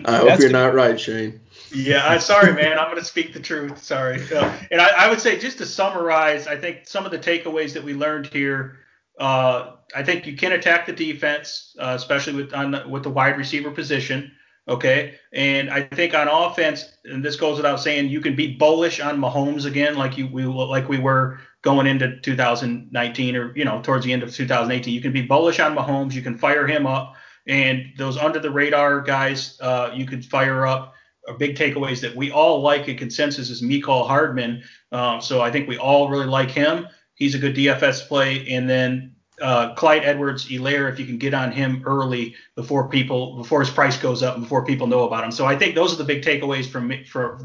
[0.05, 1.41] I hope you're not right, Shane.
[1.75, 2.79] Yeah, I'm sorry, man.
[2.79, 3.83] I'm going to speak the truth.
[3.83, 4.21] Sorry.
[4.33, 7.73] Uh, and I, I, would say, just to summarize, I think some of the takeaways
[7.75, 8.81] that we learned here
[9.21, 13.37] uh, I think you can attack the defense, uh, especially with on with the wide
[13.37, 14.33] receiver position.
[14.67, 19.01] Okay, and I think on offense, and this goes without saying, you can be bullish
[19.01, 23.81] on Mahomes again, like you we like we were going into 2019 or you know
[23.83, 24.93] towards the end of 2018.
[24.93, 26.15] You can be bullish on Mahomes.
[26.15, 27.15] You can fire him up,
[27.47, 30.95] and those under the radar guys, uh, you could fire up.
[31.29, 34.63] Are big takeaways that we all like in consensus is Mecole Hardman.
[34.91, 36.87] Um, so I think we all really like him.
[37.15, 38.49] He's a good DFS play.
[38.49, 43.61] And then uh, Clyde Edwards-Helaire, if you can get on him early before people, before
[43.61, 45.33] his price goes up and before people know about him.
[45.33, 46.89] So I think those are the big takeaways from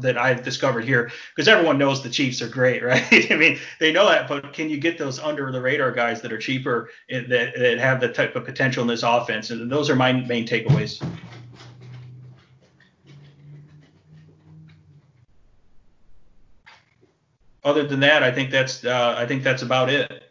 [0.00, 3.30] that I've discovered here because everyone knows the Chiefs are great, right?
[3.30, 6.32] I mean, they know that, but can you get those under the radar guys that
[6.32, 9.50] are cheaper that, that have the type of potential in this offense?
[9.50, 11.02] And those are my main takeaways.
[17.66, 20.25] other than that, I think that's uh, I think that's about it.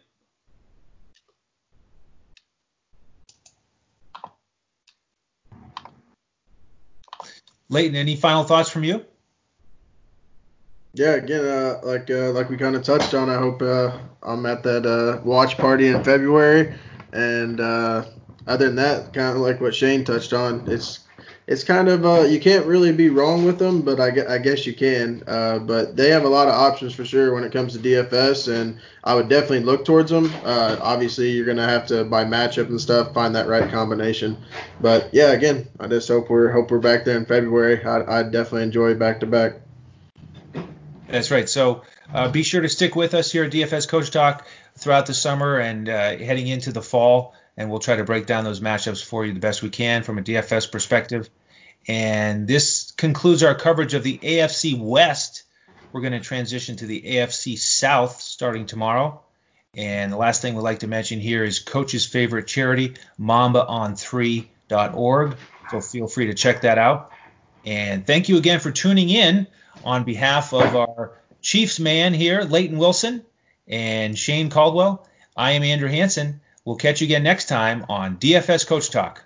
[7.68, 9.04] Leighton, any final thoughts from you?
[10.94, 14.46] Yeah, again, uh, like uh, like we kind of touched on, I hope uh, I'm
[14.46, 16.74] at that uh, watch party in February.
[17.12, 18.04] And uh,
[18.46, 21.00] other than that, kind of like what Shane touched on, it's
[21.46, 24.66] it's kind of uh, you can't really be wrong with them, but I, I guess
[24.66, 25.22] you can.
[25.26, 28.52] Uh, but they have a lot of options for sure when it comes to DFS,
[28.52, 30.32] and I would definitely look towards them.
[30.44, 34.36] Uh, obviously, you're gonna have to by matchup and stuff find that right combination.
[34.80, 37.84] But yeah, again, I just hope we're hope we're back there in February.
[37.84, 39.60] I I definitely enjoy back to back.
[41.08, 41.48] That's right.
[41.48, 41.82] So
[42.12, 44.44] uh, be sure to stick with us here at DFS Coach Talk
[44.76, 48.44] throughout the summer and uh, heading into the fall and we'll try to break down
[48.44, 51.30] those matchups for you the best we can from a DFS perspective.
[51.88, 55.44] And this concludes our coverage of the AFC West.
[55.92, 59.22] We're going to transition to the AFC South starting tomorrow.
[59.76, 65.36] And the last thing we'd like to mention here is Coach's favorite charity, mambaon3.org.
[65.70, 67.12] So feel free to check that out.
[67.64, 69.46] And thank you again for tuning in
[69.84, 73.24] on behalf of our Chiefs man here, Leighton Wilson
[73.68, 75.06] and Shane Caldwell.
[75.36, 76.40] I am Andrew Hanson.
[76.66, 79.25] We'll catch you again next time on DFS Coach Talk.